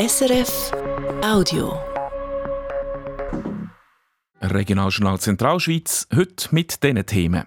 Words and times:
SRF 0.00 0.70
Audio. 1.24 1.76
Regionaljournal 4.40 5.18
Zentralschweiz, 5.18 6.06
heute 6.14 6.46
mit 6.52 6.84
diesen 6.84 7.04
Themen. 7.04 7.46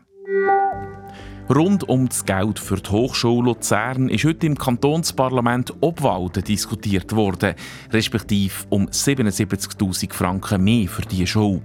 Rund 1.50 1.88
um 1.88 2.10
das 2.10 2.26
Geld 2.26 2.60
für 2.60 2.76
die 2.76 2.90
Hochschule 2.90 3.46
Luzern 3.46 4.10
ist 4.10 4.26
heute 4.26 4.48
im 4.48 4.58
Kantonsparlament 4.58 5.74
Obwalden 5.80 6.44
diskutiert 6.44 7.16
worden, 7.16 7.56
respektive 7.90 8.54
um 8.68 8.88
77.000 8.90 10.12
Franken 10.12 10.62
mehr 10.62 10.90
für 10.90 11.04
diese 11.04 11.28
Schule. 11.28 11.62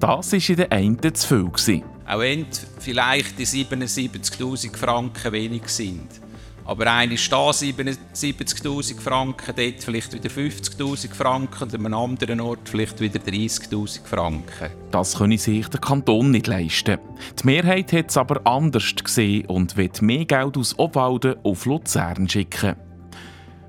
Das 0.00 0.32
war 0.32 0.50
in 0.50 0.56
der 0.56 0.70
einen 0.70 1.14
zu 1.14 1.26
viel. 1.26 1.44
Gewesen. 1.44 1.82
Auch 2.06 2.18
wenn 2.18 2.44
vielleicht 2.78 3.38
die 3.38 3.46
77.000 3.46 4.76
Franken 4.76 5.32
wenig 5.32 5.66
sind. 5.68 6.23
Aber 6.66 7.04
ist 7.04 7.30
da 7.30 7.50
77.000 7.50 8.98
Franken, 8.98 9.54
dort 9.54 9.82
vielleicht 9.82 10.12
wieder 10.14 10.30
50.000 10.30 11.14
Franken 11.14 11.62
und 11.62 11.74
an 11.74 11.86
einem 11.86 11.94
anderen 11.94 12.40
Ort 12.40 12.68
vielleicht 12.68 13.00
wieder 13.00 13.20
30.000 13.20 14.04
Franken. 14.04 14.70
Das 14.90 15.18
könne 15.18 15.36
sich 15.36 15.68
der 15.68 15.80
Kanton 15.80 16.30
nicht 16.30 16.46
leisten. 16.46 16.98
Die 17.40 17.46
Mehrheit 17.46 17.92
hat 17.92 18.10
es 18.10 18.16
aber 18.16 18.46
anders 18.46 18.94
gesehen 18.96 19.46
und 19.46 19.76
will 19.76 19.90
mehr 20.00 20.24
Geld 20.24 20.56
aus 20.56 20.78
Obwalden 20.78 21.36
auf 21.42 21.66
Luzern 21.66 22.28
schicken 22.28 22.76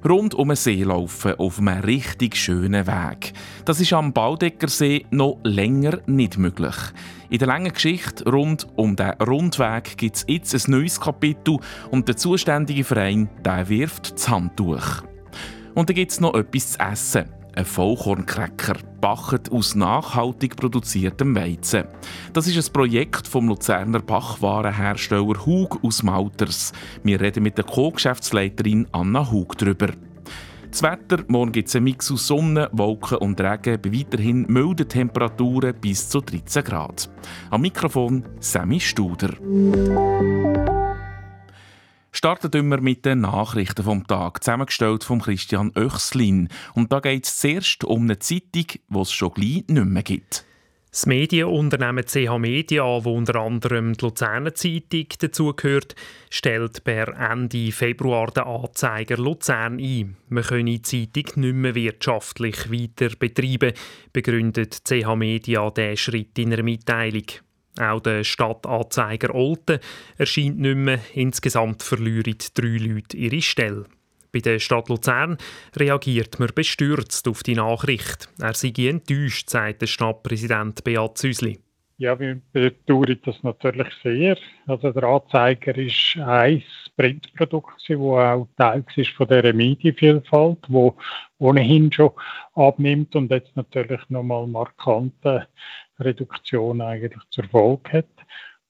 rund 0.09 0.33
um 0.35 0.49
den 0.49 0.55
See 0.55 0.83
laufen 0.83 1.33
auf 1.35 1.59
einem 1.59 1.83
richtig 1.83 2.35
schönen 2.35 2.87
Weg. 2.87 3.33
Das 3.65 3.79
ist 3.79 3.93
am 3.93 4.13
Baudeckersee 4.13 5.05
noch 5.11 5.39
länger 5.43 5.99
nicht 6.05 6.37
möglich. 6.37 6.75
In 7.29 7.39
der 7.39 7.47
langen 7.47 7.73
Geschichte 7.73 8.29
rund 8.29 8.67
um 8.75 8.95
den 8.95 9.11
Rundweg 9.21 9.97
gibt 9.97 10.17
es 10.17 10.25
jetzt 10.27 10.53
ein 10.53 10.71
neues 10.71 10.99
Kapitel 10.99 11.59
und 11.91 12.07
der 12.07 12.17
zuständige 12.17 12.83
Verein 12.83 13.29
der 13.43 13.67
wirft 13.67 14.13
das 14.13 14.29
Handtuch. 14.29 15.03
Und 15.73 15.89
dann 15.89 15.95
gibt 15.95 16.11
es 16.11 16.19
noch 16.19 16.35
etwas 16.35 16.73
zu 16.73 16.79
essen. 16.79 17.34
Ein 17.55 17.63
Vollkorncracker, 17.63 18.75
bachet 18.99 19.49
aus 19.49 19.75
nachhaltig 19.75 20.57
produziertem 20.57 21.33
Weizen. 21.37 21.85
Das 22.33 22.47
ist 22.47 22.57
ein 22.57 22.73
Projekt 22.73 23.29
vom 23.29 23.47
Luzerner 23.47 24.01
Bachwarenhersteller 24.01 25.45
Hug 25.45 25.79
aus 25.81 26.03
Malters. 26.03 26.73
Wir 27.03 27.21
reden 27.21 27.43
mit 27.43 27.57
der 27.57 27.63
Co-Geschäftsleiterin 27.63 28.87
Anna 28.91 29.31
Hug 29.31 29.57
darüber. 29.57 29.87
Das 30.69 30.83
Wetter, 30.83 31.23
morgen 31.29 31.53
gibt 31.53 31.69
es 31.69 31.75
einen 31.77 31.85
Mix 31.85 32.11
aus 32.11 32.27
Sonne, 32.27 32.67
Wolken 32.73 33.19
und 33.19 33.39
Regen 33.39 33.79
bei 33.81 33.93
weiterhin 33.93 34.45
milden 34.49 34.89
Temperaturen 34.89 35.75
bis 35.79 36.09
zu 36.09 36.19
13 36.19 36.61
Grad. 36.61 37.09
Am 37.51 37.61
Mikrofon 37.61 38.25
Sammy 38.41 38.81
Studer. 38.81 39.29
Starten 42.15 42.69
wir 42.69 42.79
mit 42.79 43.03
den 43.03 43.19
Nachrichten 43.19 43.83
vom 43.83 44.07
Tag, 44.07 44.41
zusammengestellt 44.41 45.03
von 45.03 45.19
Christian 45.19 45.73
Oechslin. 45.75 46.47
Und 46.73 46.93
da 46.93 47.01
geht 47.01 47.25
es 47.25 47.39
zuerst 47.39 47.83
um 47.83 48.03
eine 48.03 48.19
Zeitung, 48.19 48.67
die 48.87 48.99
es 48.99 49.11
schon 49.11 49.33
gleich 49.33 49.65
nicht 49.67 49.85
mehr 49.85 50.01
gibt. 50.01 50.45
Das 50.91 51.07
Medienunternehmen 51.07 52.05
CH 52.05 52.37
Media, 52.39 52.83
wo 53.03 53.17
unter 53.17 53.35
anderem 53.35 53.97
die 53.97 54.05
Luzerner 54.05 54.55
Zeitung 54.55 55.07
dazugehört, 55.19 55.95
stellt 56.29 56.85
per 56.85 57.09
Ende 57.09 57.73
Februar 57.73 58.27
den 58.27 58.45
Anzeiger 58.45 59.17
Luzern 59.17 59.77
ein. 59.77 60.15
Man 60.29 60.43
könne 60.43 60.79
die 60.79 60.81
Zeitung 60.83 61.41
nicht 61.41 61.55
mehr 61.55 61.75
wirtschaftlich 61.75 62.71
weiter 62.71 63.13
betreiben, 63.19 63.73
begründet 64.13 64.85
CH 64.85 65.17
Media 65.17 65.69
diesen 65.69 65.97
Schritt 65.97 66.39
in 66.39 66.53
einer 66.53 66.63
Mitteilung. 66.63 67.25
Auch 67.79 67.99
der 67.99 68.23
Stadtanzeiger 68.23 69.33
Olten 69.33 69.79
erscheint 70.17 70.59
nicht 70.59 70.75
mehr. 70.75 70.99
Insgesamt 71.13 71.83
verlieren 71.83 72.37
drei 72.53 72.77
Leute 72.77 73.17
ihre 73.17 73.41
Stelle. 73.41 73.85
Bei 74.31 74.39
der 74.39 74.59
Stadt 74.59 74.89
Luzern 74.89 75.37
reagiert 75.75 76.39
man 76.39 76.49
bestürzt 76.53 77.27
auf 77.27 77.41
die 77.41 77.55
Nachricht. 77.55 78.29
Er 78.39 78.53
sei 78.53 78.73
enttäuscht, 78.77 79.49
sagt 79.49 79.81
der 79.81 79.87
Stadtpräsident 79.87 80.83
Beat 80.83 81.17
Züsli. 81.17 81.59
Ja, 81.97 82.19
wir 82.19 82.41
bedauern 82.51 83.17
das 83.23 83.41
natürlich 83.43 83.87
sehr. 84.03 84.37
Also 84.67 84.91
der 84.91 85.03
Anzeiger 85.03 85.77
ist 85.77 86.17
ein 86.17 86.61
Printprodukt, 86.97 87.71
das 87.87 87.97
auch 87.97 88.49
Teil 88.57 88.83
ist 88.97 89.11
von 89.11 89.27
dieser 89.29 89.53
Medienvielfalt, 89.53 90.59
wo 90.67 90.97
ohnehin 91.37 91.89
schon 91.93 92.11
abnimmt 92.53 93.15
und 93.15 93.31
jetzt 93.31 93.55
natürlich 93.55 94.01
nochmal 94.09 94.45
markante 94.45 95.47
Reduktion 95.97 96.81
eigentlich 96.81 97.23
zur 97.29 97.45
Folge 97.45 97.93
hat. 97.93 98.09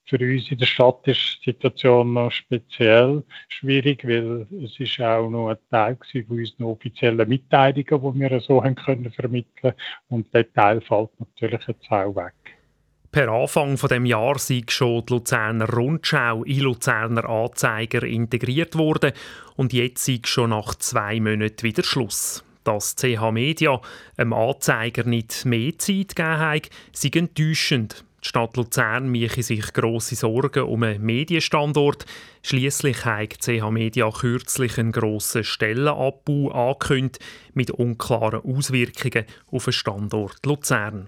Für 0.08 0.20
uns 0.20 0.52
in 0.52 0.60
der 0.60 0.68
Stadt 0.68 1.08
ist 1.08 1.40
die 1.42 1.50
Situation 1.50 2.14
noch 2.14 2.32
speziell 2.32 3.24
schwierig, 3.48 4.08
weil 4.08 4.46
es 4.64 4.80
ist 4.80 5.02
auch 5.02 5.32
noch 5.32 5.50
ein 5.50 5.58
Teil 5.72 5.98
von 6.28 6.38
unseren 6.38 6.66
offiziellen 6.66 7.28
Mitteilungen, 7.28 8.14
die 8.14 8.20
wir 8.20 8.40
so 8.40 8.64
haben 8.64 8.76
können 8.76 9.12
vermitteln 9.12 9.74
und 10.10 10.32
der 10.32 10.54
Teil 10.54 10.80
fällt 10.82 11.10
natürlich 11.20 11.68
jetzt 11.68 11.92
auch 11.92 12.16
weg. 12.16 12.36
Per 13.16 13.30
Anfang 13.30 13.78
von 13.78 13.88
dem 13.88 14.06
Jahr 14.06 14.38
sei 14.40 14.64
schon 14.68 15.06
die 15.06 15.14
Luzerner 15.14 15.70
Rundschau 15.70 16.44
in 16.44 16.60
Luzerner 16.60 17.24
Anzeiger 17.24 18.04
integriert 18.04 18.78
worden 18.78 19.14
und 19.56 19.72
jetzt 19.72 20.04
sei 20.04 20.20
schon 20.26 20.50
nach 20.50 20.76
zwei 20.76 21.22
Monaten 21.22 21.64
wieder 21.64 21.86
Schluss. 21.86 22.44
Dass 22.66 22.98
CH 22.98 23.32
Media 23.32 23.80
einem 24.18 24.34
Anzeiger 24.34 25.06
nicht 25.06 25.46
mehr 25.46 25.78
Zeit 25.78 26.18
gegeben 26.18 26.40
hat, 26.40 26.70
sei 26.92 27.10
enttäuschend. 27.14 28.04
Die 28.22 28.28
Stadt 28.28 28.58
Luzern 28.58 29.10
mache 29.10 29.44
sich 29.44 29.72
grosse 29.72 30.16
Sorgen 30.16 30.64
um 30.64 30.84
einen 30.84 31.02
Medienstandort. 31.02 32.06
Schließlich 32.44 33.06
hat 33.06 33.40
CH 33.40 33.72
Media 33.72 34.12
kürzlich 34.12 34.78
einen 34.78 34.92
grossen 34.92 35.46
Stellenabbau 35.46 36.52
angekündigt 36.52 37.20
mit 37.54 37.72
unklaren 37.72 38.42
Auswirkungen 38.42 39.24
auf 39.54 39.64
den 39.64 39.72
Standort 39.72 40.46
Luzern. 40.46 41.08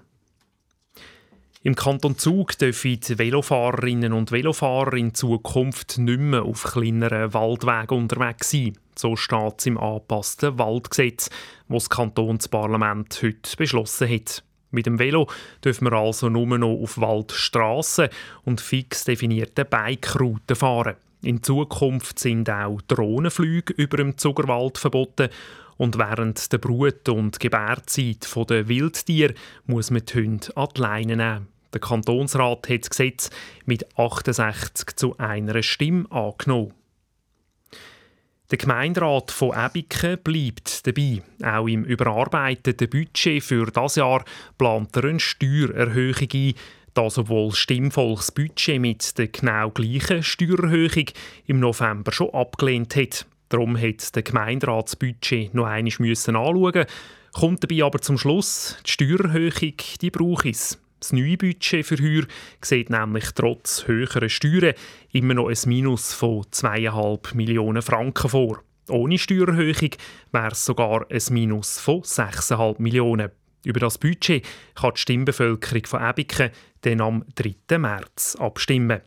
Im 1.67 1.75
Kanton 1.75 2.17
Zug 2.17 2.57
dürfen 2.57 2.97
die 2.97 3.19
Velofahrerinnen 3.19 4.13
und 4.13 4.31
Velofahrer 4.31 4.94
in 4.94 5.13
Zukunft 5.13 5.97
nicht 5.97 6.17
mehr 6.17 6.44
auf 6.44 6.63
kleineren 6.63 7.33
Waldwegen 7.33 8.03
unterwegs 8.03 8.51
sein. 8.51 8.78
So 8.95 9.17
steht 9.17 9.55
es 9.57 9.66
im 9.66 9.77
angepassten 9.77 10.57
Waldgesetz, 10.57 11.29
das 11.67 11.83
das 11.83 11.89
Kantonsparlament 11.89 13.22
heute 13.22 13.57
beschlossen 13.57 14.07
hat. 14.09 14.45
Mit 14.72 14.85
dem 14.85 14.97
Velo 14.97 15.27
dürfen 15.61 15.91
wir 15.91 15.91
also 15.91 16.29
nur 16.29 16.57
noch 16.57 16.81
auf 16.81 17.01
Waldstraßen 17.01 18.07
und 18.45 18.61
fix 18.61 19.03
definierten 19.03 19.66
Bike-Routen 19.69 20.56
fahren. 20.56 20.95
In 21.22 21.44
Zukunft 21.44 22.17
sind 22.17 22.50
auch 22.50 22.79
Drohnenflüge 22.88 23.73
über 23.73 23.97
dem 23.97 24.17
Zuckerwald 24.17 24.77
verboten 24.77 25.27
und 25.75 25.97
während 25.97 26.50
der 26.50 26.59
Brut- 26.59 27.09
und 27.09 27.41
Gebärzeit 27.41 28.25
der 28.50 28.69
Wildtiere 28.69 29.33
muss 29.66 29.91
man 29.91 30.06
die 30.06 30.13
Hunde 30.13 30.56
an 30.56 30.69
die 30.73 30.81
Leine 30.81 31.17
nehmen. 31.17 31.56
Der 31.73 31.81
Kantonsrat 31.81 32.69
hat 32.69 32.81
das 32.81 32.89
Gesetz 32.89 33.29
mit 33.66 33.85
68 33.97 34.95
zu 34.95 35.17
einer 35.17 35.61
Stimme 35.61 36.09
angenommen. 36.11 36.73
Der 38.50 38.57
Gemeinderat 38.57 39.31
von 39.31 39.51
Ebiken 39.53 40.19
bleibt 40.23 40.88
dabei. 40.88 41.22
Auch 41.44 41.67
im 41.67 41.83
überarbeiteten 41.83 42.89
Budget 42.89 43.44
für 43.44 43.66
das 43.66 43.95
Jahr 43.95 44.23
plant 44.57 44.95
er 44.95 45.03
eine 45.03 45.19
Steuererhöhung 45.19 46.29
ein, 46.33 46.53
das 46.94 47.17
obwohl 47.17 47.53
Stimmvolks 47.53 48.31
Budget 48.31 48.79
mit 48.79 49.17
der 49.17 49.27
genau 49.27 49.69
gleichen 49.72 50.23
Steuererhöhung 50.23 51.07
im 51.45 51.59
November 51.59 52.13
schon 52.13 52.33
abgelehnt 52.33 52.95
hat. 52.95 53.25
Darum 53.50 53.77
hat 53.77 54.16
der 54.16 54.23
Gemeinderat 54.23 54.88
das 54.88 54.95
Budget 54.95 55.53
noch 55.53 55.66
einmal 55.66 55.94
anschauen 56.09 56.85
kommt 57.33 57.63
dabei 57.63 57.83
aber 57.83 58.01
zum 58.01 58.17
Schluss, 58.17 58.77
die 58.85 58.91
Steuererhöhung, 58.91 59.73
die 60.01 60.09
braucht 60.09 60.45
es. 60.45 60.79
Das 61.00 61.13
neue 61.13 61.38
Budget 61.38 61.85
für 61.85 61.97
Heuer 61.97 62.25
sieht 62.62 62.90
nämlich 62.90 63.31
trotz 63.35 63.88
höherer 63.88 64.30
Steuern 64.30 64.74
immer 65.12 65.35
noch 65.35 65.50
ein 65.50 65.58
Minus 65.66 66.13
von 66.13 66.44
2,5 66.44 67.35
Millionen 67.35 67.81
Franken 67.81 68.30
vor. 68.30 68.63
Ohne 68.90 69.18
Steuererhöhung 69.18 69.91
wäre 70.31 70.52
es 70.52 70.66
sogar 70.66 71.06
ein 71.12 71.22
Minus 71.30 71.80
von 71.80 72.01
6,5 72.01 72.81
Millionen. 72.81 73.31
Über 73.63 73.80
das 73.80 73.98
Budget 73.98 74.45
kann 74.75 74.94
die 74.95 75.01
Stimmbevölkerung 75.01 75.86
von 75.86 76.01
Ebiken 76.01 76.51
dann 76.81 77.01
am 77.01 77.25
3. 77.36 77.77
März 77.77 78.36
abstimmen. 78.39 79.01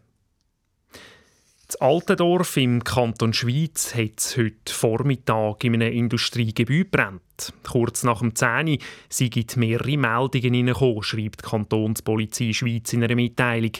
Das 1.67 1.81
Altendorf 1.81 2.57
im 2.57 2.83
Kanton 2.83 3.33
Schweiz 3.33 3.95
hat 3.95 4.37
heute 4.37 4.73
Vormittag 4.75 5.65
in 5.65 5.75
einem 5.75 5.93
Industriegebiet 5.93 6.91
brennt. 6.91 7.23
Kurz 7.63 8.03
nach 8.03 8.21
dem 8.21 8.35
10 8.35 8.69
Uhr 8.69 8.79
sind 9.09 9.57
mehrere 9.57 9.97
Meldungen 9.97 10.55
hineingekommen, 10.55 11.03
schreibt 11.03 11.45
die 11.45 11.49
Kantonspolizei 11.49 12.53
Schweiz 12.53 12.93
in 12.93 13.05
einer 13.05 13.15
Mitteilung. 13.15 13.73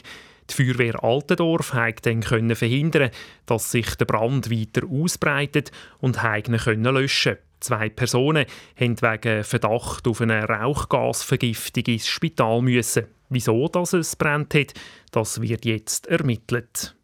Die 0.49 0.53
Feuerwehr 0.53 1.03
Altendorf 1.03 1.71
konnte 1.71 2.21
dann 2.21 2.55
verhindern, 2.55 3.11
dass 3.45 3.71
sich 3.71 3.95
der 3.95 4.05
Brand 4.05 4.51
weiter 4.51 4.87
ausbreitet 4.87 5.71
und 5.99 6.17
können 6.17 6.83
löschen. 6.83 7.37
Zwei 7.59 7.89
Personen 7.89 8.45
mussten 8.79 9.01
wegen 9.01 9.43
Verdacht 9.43 10.07
auf 10.07 10.21
eine 10.21 10.43
Rauchgasvergiftung 10.43 11.83
ins 11.85 12.07
Spital 12.07 12.61
müssen. 12.61 13.05
Wieso 13.29 13.67
das 13.67 13.93
es 13.93 14.15
brennt 14.15 14.55
hat, 14.55 14.73
das 15.11 15.41
wird 15.41 15.63
jetzt 15.65 16.07
ermittelt. 16.07 16.95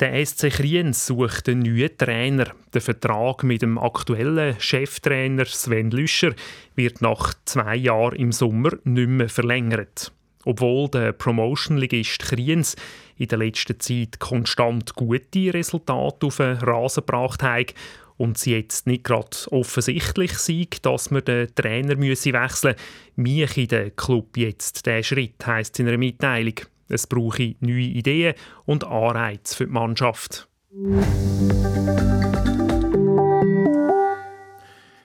Der 0.00 0.26
SC 0.26 0.50
Kriens 0.50 1.06
sucht 1.06 1.48
einen 1.48 1.60
neuen 1.60 1.96
Trainer. 1.96 2.52
Der 2.72 2.80
Vertrag 2.80 3.44
mit 3.44 3.62
dem 3.62 3.78
aktuellen 3.78 4.56
Cheftrainer 4.58 5.44
Sven 5.44 5.92
Lüscher 5.92 6.34
wird 6.74 7.00
nach 7.00 7.32
zwei 7.44 7.76
Jahren 7.76 8.16
im 8.16 8.32
Sommer 8.32 8.72
nicht 8.82 9.08
mehr 9.08 9.28
verlängert. 9.28 10.10
Obwohl 10.44 10.88
der 10.88 11.12
Promotion-Ligist 11.12 12.22
Kriens 12.22 12.74
in 13.18 13.28
der 13.28 13.38
letzten 13.38 13.78
Zeit 13.78 14.18
konstant 14.18 14.96
gute 14.96 15.54
Resultate 15.54 16.26
auf 16.26 16.38
den 16.38 16.56
Rasen 16.56 17.06
gebracht 17.06 17.44
hat 17.44 17.72
und 18.16 18.36
sie 18.36 18.56
jetzt 18.56 18.88
nicht 18.88 19.04
gerade 19.04 19.36
offensichtlich 19.52 20.32
sind, 20.38 20.84
dass 20.84 21.12
man 21.12 21.24
den 21.24 21.54
Trainer 21.54 22.00
wechseln 22.00 22.34
müsse, 22.34 22.76
mich 23.14 23.68
der 23.68 23.90
Club 23.92 24.36
jetzt 24.36 24.86
der 24.86 25.04
Schritt, 25.04 25.46
heisst 25.46 25.78
in 25.78 25.86
einer 25.86 25.98
Mitteilung. 25.98 26.54
Es 26.88 27.06
brauche 27.06 27.54
neue 27.60 27.80
Ideen 27.80 28.34
und 28.64 28.84
Anreize 28.84 29.56
für 29.56 29.66
die 29.66 29.72
Mannschaft. 29.72 30.48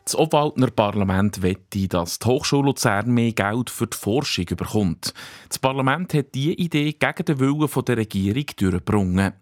Das 0.10 0.18
Obwaldner 0.18 0.72
Parlament 0.72 1.44
wette, 1.44 1.88
dass 1.88 2.18
die 2.18 2.26
Hochschule 2.26 2.66
Luzern 2.66 3.12
mehr 3.12 3.32
Geld 3.32 3.70
für 3.70 3.86
die 3.86 3.96
Forschung 3.96 4.46
bekommt. 4.46 5.14
Das 5.48 5.60
Parlament 5.60 6.16
hat 6.16 6.34
diese 6.34 6.54
Idee 6.54 6.94
gegen 6.94 7.26
den 7.26 7.40
Willen 7.40 7.86
der 7.86 7.98
Regierung 7.98 8.46
durchgebracht. 8.58 9.34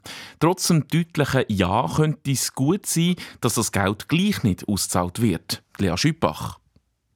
Trotz 0.41 0.67
dem 0.67 0.85
deutlichen 0.89 1.45
Ja 1.47 1.89
könnte 1.95 2.31
es 2.31 2.53
gut 2.53 2.85
sein, 2.85 3.15
dass 3.39 3.53
das 3.53 3.71
Geld 3.71 4.09
gleich 4.09 4.43
nicht 4.43 4.67
ausgezahlt 4.67 5.21
wird. 5.21 5.63
Lea 5.77 5.95
Schüppach. 5.95 6.59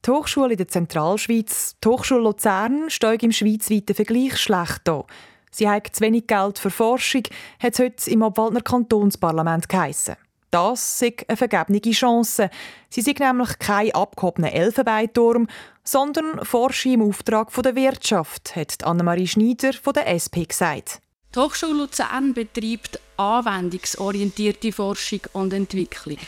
Die 0.04 0.10
Hochschule 0.10 0.52
in 0.52 0.56
der 0.56 0.66
Zentralschweiz, 0.66 1.76
die 1.82 1.88
Hochschule 1.88 2.22
Luzern, 2.22 2.90
steht 2.90 3.22
im 3.22 3.30
schweizweiten 3.30 3.94
Vergleich 3.94 4.36
schlecht 4.36 4.80
da. 4.82 5.04
Sie 5.52 5.68
hat 5.68 5.94
zu 5.94 6.00
wenig 6.00 6.26
Geld 6.26 6.58
für 6.58 6.70
Forschung, 6.70 7.22
hat 7.62 7.74
es 7.74 7.78
heute 7.78 8.10
im 8.10 8.22
Obwaldner 8.22 8.62
Kantonsparlament 8.62 9.68
geheissen. 9.68 10.16
Das 10.50 11.00
ist 11.00 11.28
eine 11.28 11.36
vergebene 11.36 11.80
Chance. 11.80 12.50
Sie 12.90 13.00
sind 13.00 13.20
nämlich 13.20 13.56
kein 13.60 13.94
abgehobener 13.94 14.52
Elfenbeinturm, 14.52 15.46
sondern 15.84 16.44
Forschung 16.44 16.94
im 16.94 17.02
Auftrag 17.02 17.52
der 17.62 17.76
Wirtschaft, 17.76 18.56
hat 18.56 18.82
Annemarie 18.82 19.28
Schneider 19.28 19.72
von 19.72 19.92
der 19.92 20.08
SP 20.10 20.42
gesagt. 20.44 21.00
Die 21.32 21.38
Hochschule 21.38 21.74
Luzern 21.74 22.34
betreibt 22.34 22.98
anwendungsorientierte 23.18 24.72
Forschung 24.72 25.20
und 25.32 25.52
Entwicklung. 25.52 26.18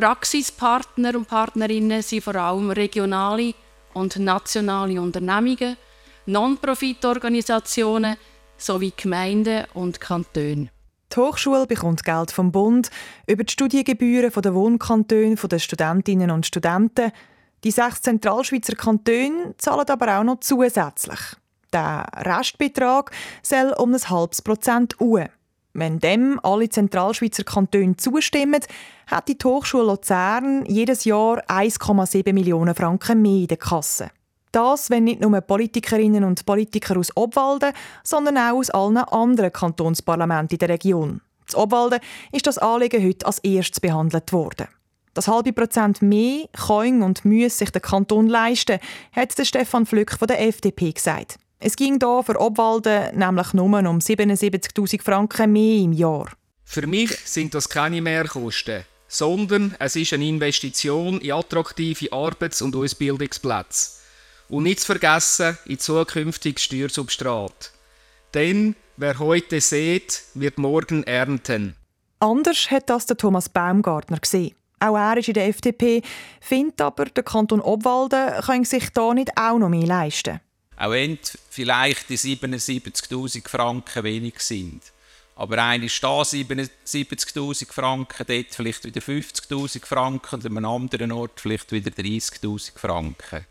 Praxispartner 0.00 1.14
und 1.14 1.28
Partnerinnen 1.28 2.00
sind 2.00 2.24
vor 2.24 2.34
allem 2.34 2.70
regionale 2.70 3.52
und 3.92 4.18
nationale 4.18 4.98
Unternehmungen, 4.98 5.76
Non-Profit-Organisationen 6.24 8.16
sowie 8.56 8.94
Gemeinden 8.96 9.66
und 9.74 10.00
Kantone. 10.00 10.70
Die 11.12 11.16
Hochschule 11.20 11.66
bekommt 11.66 12.02
Geld 12.02 12.30
vom 12.30 12.50
Bund 12.50 12.88
über 13.26 13.44
die 13.44 13.52
Studiengebühren 13.52 14.32
der 14.40 14.54
Wohnkantone 14.54 15.34
der 15.34 15.58
Studentinnen 15.58 16.30
und 16.30 16.46
Studenten. 16.46 17.12
Die 17.62 17.70
sechs 17.70 18.00
Zentralschweizer 18.00 18.76
Kantone 18.76 19.54
zahlen 19.58 19.86
aber 19.86 20.18
auch 20.18 20.24
noch 20.24 20.40
zusätzlich. 20.40 21.20
Der 21.74 22.06
Restbetrag 22.16 23.10
soll 23.42 23.74
um 23.76 23.92
ein 23.92 24.08
halbes 24.08 24.40
Prozent 24.40 24.98
uhr. 24.98 25.28
Wenn 25.72 26.00
dem 26.00 26.40
alle 26.42 26.68
Zentralschweizer 26.68 27.44
Kantone 27.44 27.96
zustimmen, 27.96 28.60
hat 29.06 29.28
die 29.28 29.38
Hochschule 29.42 29.84
Luzern 29.84 30.64
jedes 30.66 31.04
Jahr 31.04 31.44
1,7 31.48 32.32
Millionen 32.32 32.74
Franken 32.74 33.22
mehr 33.22 33.42
in 33.42 33.46
der 33.46 33.56
Kasse. 33.56 34.10
Das, 34.52 34.90
wenn 34.90 35.04
nicht 35.04 35.20
nur 35.20 35.40
Politikerinnen 35.40 36.24
und 36.24 36.44
Politiker 36.44 36.98
aus 36.98 37.16
Obwalden, 37.16 37.72
sondern 38.02 38.36
auch 38.36 38.56
aus 38.56 38.70
allen 38.70 38.96
anderen 38.96 39.52
Kantonsparlamenten 39.52 40.56
in 40.56 40.58
der 40.58 40.68
Region. 40.70 41.20
Das 41.46 41.54
Obwalden 41.54 42.00
ist 42.32 42.48
das 42.48 42.58
Anliegen 42.58 43.04
heute 43.06 43.26
als 43.26 43.38
erstes 43.38 43.80
behandelt 43.80 44.32
worden. 44.32 44.66
Das 45.14 45.28
halbe 45.28 45.52
Prozent 45.52 46.02
mehr 46.02 46.46
kann 46.52 47.02
und 47.02 47.24
muss 47.24 47.58
sich 47.58 47.70
der 47.70 47.80
Kanton 47.80 48.28
leisten, 48.28 48.78
hat 49.12 49.34
Stefan 49.40 49.86
Flück 49.86 50.12
von 50.12 50.28
der 50.28 50.40
FDP 50.40 50.92
gesagt. 50.92 51.38
Es 51.62 51.76
ging 51.76 51.98
da 51.98 52.22
für 52.22 52.40
Obwalden 52.40 53.18
nämlich 53.18 53.52
nur 53.52 53.66
um 53.66 53.98
77.000 53.98 55.02
Franken 55.02 55.52
mehr 55.52 55.82
im 55.82 55.92
Jahr. 55.92 56.30
Für 56.64 56.86
mich 56.86 57.14
sind 57.26 57.54
das 57.54 57.68
keine 57.68 58.00
Mehrkosten, 58.00 58.84
sondern 59.08 59.74
es 59.78 59.94
ist 59.94 60.14
eine 60.14 60.26
Investition 60.26 61.20
in 61.20 61.32
attraktive 61.32 62.10
Arbeits- 62.12 62.62
und 62.62 62.74
Ausbildungsplätze. 62.74 64.00
Und 64.48 64.62
nicht 64.62 64.80
zu 64.80 64.86
vergessen 64.86 65.58
in 65.66 65.78
zukünftiges 65.78 66.62
Steuersubstrat. 66.62 67.72
Denn 68.32 68.74
wer 68.96 69.18
heute 69.18 69.60
sät, 69.60 70.22
wird 70.32 70.56
morgen 70.56 71.02
ernten. 71.02 71.76
Anders 72.20 72.70
hat 72.70 72.88
das 72.88 73.04
der 73.04 73.18
Thomas 73.18 73.50
Baumgartner 73.50 74.18
gesehen. 74.18 74.54
Auch 74.78 74.96
er 74.96 75.18
ist 75.18 75.28
in 75.28 75.34
der 75.34 75.48
FDP, 75.48 76.02
findet 76.40 76.80
aber, 76.80 77.04
der 77.04 77.22
Kanton 77.22 77.60
Obwalden 77.60 78.40
kann 78.40 78.64
sich 78.64 78.88
da 78.90 79.12
nicht 79.12 79.30
auch 79.36 79.58
noch 79.58 79.68
mehr 79.68 79.86
leisten. 79.86 80.40
Auch 80.80 80.92
wenn 80.92 81.18
vielleicht 81.50 82.08
die 82.08 82.16
77'000 82.16 83.46
Franken 83.46 84.02
wenig 84.02 84.40
sind. 84.40 84.80
Aber 85.36 85.62
einer 85.62 85.84
ist 85.84 86.02
da 86.02 86.22
77'000 86.22 87.70
Franken, 87.70 88.24
dort 88.26 88.54
vielleicht 88.54 88.84
wieder 88.84 89.02
50'000 89.02 89.84
Franken 89.84 90.36
und 90.36 90.46
an 90.46 90.56
einem 90.56 90.64
anderen 90.64 91.12
Ort 91.12 91.38
vielleicht 91.38 91.70
wieder 91.72 91.90
30'000 91.90 92.78
Franken. 92.78 93.44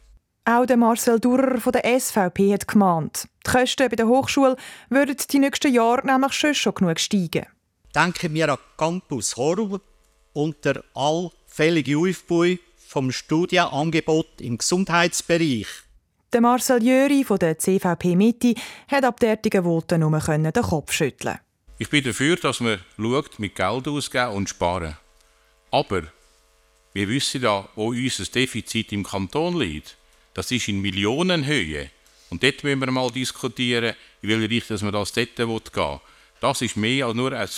Auch 0.45 0.65
der 0.65 0.77
Marcel 0.77 1.19
Durrer 1.19 1.61
von 1.61 1.71
der 1.71 1.99
SVP 1.99 2.51
hat 2.51 2.67
gemahnt, 2.67 3.27
die 3.45 3.51
Kosten 3.51 3.89
bei 3.89 3.95
der 3.95 4.07
Hochschule 4.07 4.55
würden 4.89 5.17
die 5.31 5.37
nächsten 5.37 5.71
Jahre 5.71 6.07
nämlich 6.07 6.33
schon, 6.33 6.55
schon 6.55 6.73
genug 6.73 6.99
steigen. 6.99 7.45
Denken 7.93 8.33
wir 8.33 8.49
an 8.49 8.57
Campus 8.75 9.37
Horror 9.37 9.81
und 10.33 10.65
der 10.65 10.83
allfällige 10.95 11.95
Aufbau 11.95 12.55
vom 12.87 13.11
Studienangebot 13.11 14.41
im 14.41 14.57
Gesundheitsbereich. 14.57 15.67
Der 16.31 16.41
Marcel 16.41 16.83
Jöri 16.83 17.23
von 17.23 17.39
der 17.39 17.57
CVP 17.57 18.15
Mitte 18.15 18.53
hat 18.87 19.03
ab 19.03 19.19
derartigen 19.19 19.63
Voten 19.63 20.01
nur 20.01 20.19
den 20.19 20.53
Kopf 20.61 20.91
schütteln. 20.93 21.39
Ich 21.79 21.89
bin 21.89 22.03
dafür, 22.03 22.35
dass 22.35 22.59
man 22.59 22.79
schaut, 22.97 23.39
mit 23.39 23.55
Geld 23.55 23.87
ausgeben 23.87 24.33
und 24.33 24.47
sparen. 24.47 24.95
Aber 25.71 26.03
wir 26.93 27.07
wissen 27.07 27.41
ja, 27.41 27.67
wo 27.73 27.87
unser 27.87 28.25
Defizit 28.25 28.91
im 28.91 29.03
Kanton 29.03 29.59
liegt. 29.59 29.97
Das 30.35 30.51
ist 30.51 30.67
in 30.67 30.81
Millionenhöhe. 30.81 31.89
Und 32.29 32.43
dort 32.43 32.63
müssen 32.63 32.79
wir 32.79 32.91
mal 32.91 33.09
diskutieren, 33.09 33.95
in 34.21 34.29
welche 34.29 34.49
Richtung 34.51 34.77
man 34.81 34.93
das 34.93 35.11
dort 35.13 35.35
gehen 35.35 35.49
will. 35.49 35.99
Das 36.41 36.61
ist 36.61 36.77
mehr 36.77 37.07
als 37.07 37.15
nur 37.15 37.33
ein, 37.33 37.49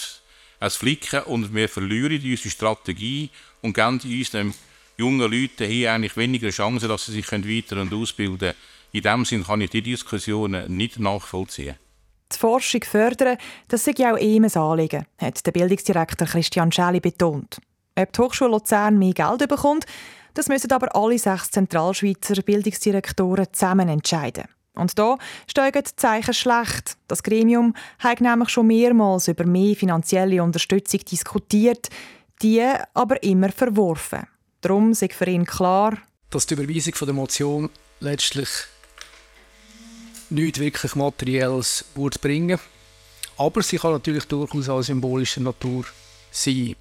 ein 0.61 0.69
Flicken 0.69 1.23
und 1.23 1.53
wir 1.53 1.67
verlieren 1.67 2.21
unsere 2.23 2.49
Strategie 2.49 3.31
und 3.61 3.73
geben 3.73 3.99
unseren 4.01 4.53
jungen 5.01 5.31
Leuten 5.31 5.67
hier 5.67 5.91
eigentlich 5.91 6.15
weniger 6.15 6.49
Chancen, 6.49 6.87
dass 6.87 7.05
sie 7.05 7.13
sich 7.13 7.31
weiter 7.31 7.81
und 7.81 7.93
ausbilden 7.93 8.37
können. 8.37 8.53
In 8.93 9.01
diesem 9.01 9.25
Sinne 9.25 9.43
kann 9.43 9.61
ich 9.61 9.69
die 9.69 9.81
Diskussionen 9.81 10.75
nicht 10.75 10.99
nachvollziehen. 10.99 11.75
Die 12.31 12.37
Forschung 12.37 12.83
fördern, 12.83 13.37
das 13.67 13.83
sei 13.83 13.93
auch 14.11 14.17
ihm 14.17 14.45
ein 14.45 14.55
Anliegen, 14.55 15.05
hat 15.17 15.45
der 15.45 15.51
Bildungsdirektor 15.51 16.27
Christian 16.27 16.71
Schäli 16.71 16.99
betont. 16.99 17.57
Ob 17.95 18.13
die 18.13 18.21
Hochschule 18.21 18.51
Luzern 18.51 18.97
mehr 18.97 19.13
Geld 19.13 19.47
bekommt, 19.49 19.85
das 20.33 20.47
müssen 20.47 20.71
aber 20.71 20.95
alle 20.95 21.19
sechs 21.19 21.51
Zentralschweizer 21.51 22.41
Bildungsdirektoren 22.41 23.47
zusammen 23.51 23.89
entscheiden. 23.89 24.45
Und 24.73 24.97
da 24.97 25.17
steigen 25.47 25.83
die 25.83 25.95
Zeichen 25.95 26.33
schlecht. 26.33 26.95
Das 27.07 27.23
Gremium 27.23 27.73
hat 27.99 28.21
nämlich 28.21 28.49
schon 28.49 28.67
mehrmals 28.67 29.27
über 29.27 29.45
mehr 29.45 29.75
finanzielle 29.75 30.41
Unterstützung 30.41 31.01
diskutiert, 31.01 31.89
die 32.41 32.65
aber 32.93 33.21
immer 33.23 33.49
verworfen. 33.49 34.27
Darum 34.61 34.91
ist 34.91 35.13
für 35.13 35.25
ihn 35.25 35.45
klar, 35.45 35.97
dass 36.29 36.45
die 36.45 36.53
Überweisung 36.53 36.93
der 37.01 37.13
Motion 37.13 37.69
letztlich 37.99 38.49
nichts 40.29 40.59
wirklich 40.59 40.95
Materielles 40.95 41.83
bringen 42.21 42.59
Aber 43.37 43.63
sie 43.63 43.77
kann 43.77 43.93
natürlich 43.93 44.25
durchaus 44.25 44.69
auch 44.69 44.81
symbolischer 44.83 45.41
Natur 45.41 45.85
sein. 46.29 46.75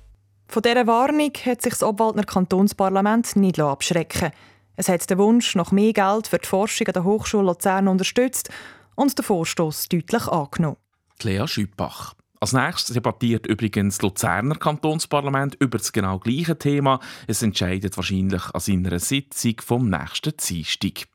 Von 0.47 0.63
dieser 0.63 0.87
Warnung 0.87 1.33
hat 1.47 1.63
sich 1.63 1.73
das 1.73 1.83
Obwaldner 1.83 2.25
Kantonsparlament 2.25 3.37
nicht 3.37 3.59
abschrecken 3.59 4.33
Es 4.77 4.89
hat 4.89 5.09
den 5.09 5.19
Wunsch 5.19 5.55
nach 5.55 5.73
mehr 5.73 5.95
Geld 5.95 6.27
für 6.27 6.39
die 6.39 6.47
Forschung 6.47 6.87
an 6.89 6.93
der 6.93 7.05
Hochschule 7.05 7.45
Luzern 7.45 7.89
unterstützt 7.89 8.51
und 8.95 9.17
den 9.17 9.25
Vorstoß 9.25 9.89
deutlich 9.89 10.27
angenommen. 10.29 10.77
Lea 11.23 11.47
Schüppach. 11.47 12.15
Als 12.43 12.55
nächstes 12.55 12.95
debattiert 12.95 13.47
übrigens 13.47 13.99
das 13.99 14.03
Luzerner 14.03 14.55
Kantonsparlament 14.55 15.57
über 15.61 15.77
das 15.77 15.93
genau 15.93 16.19
gleiche 16.19 16.57
Thema. 16.57 16.99
Es 17.27 17.43
entscheidet 17.43 17.99
wahrscheinlich 17.99 18.43
an 18.55 18.61
seiner 18.61 18.99
Sitzung 18.99 19.57
vom 19.61 19.91
nächsten 19.91 20.33
Dienstag. 20.39 21.07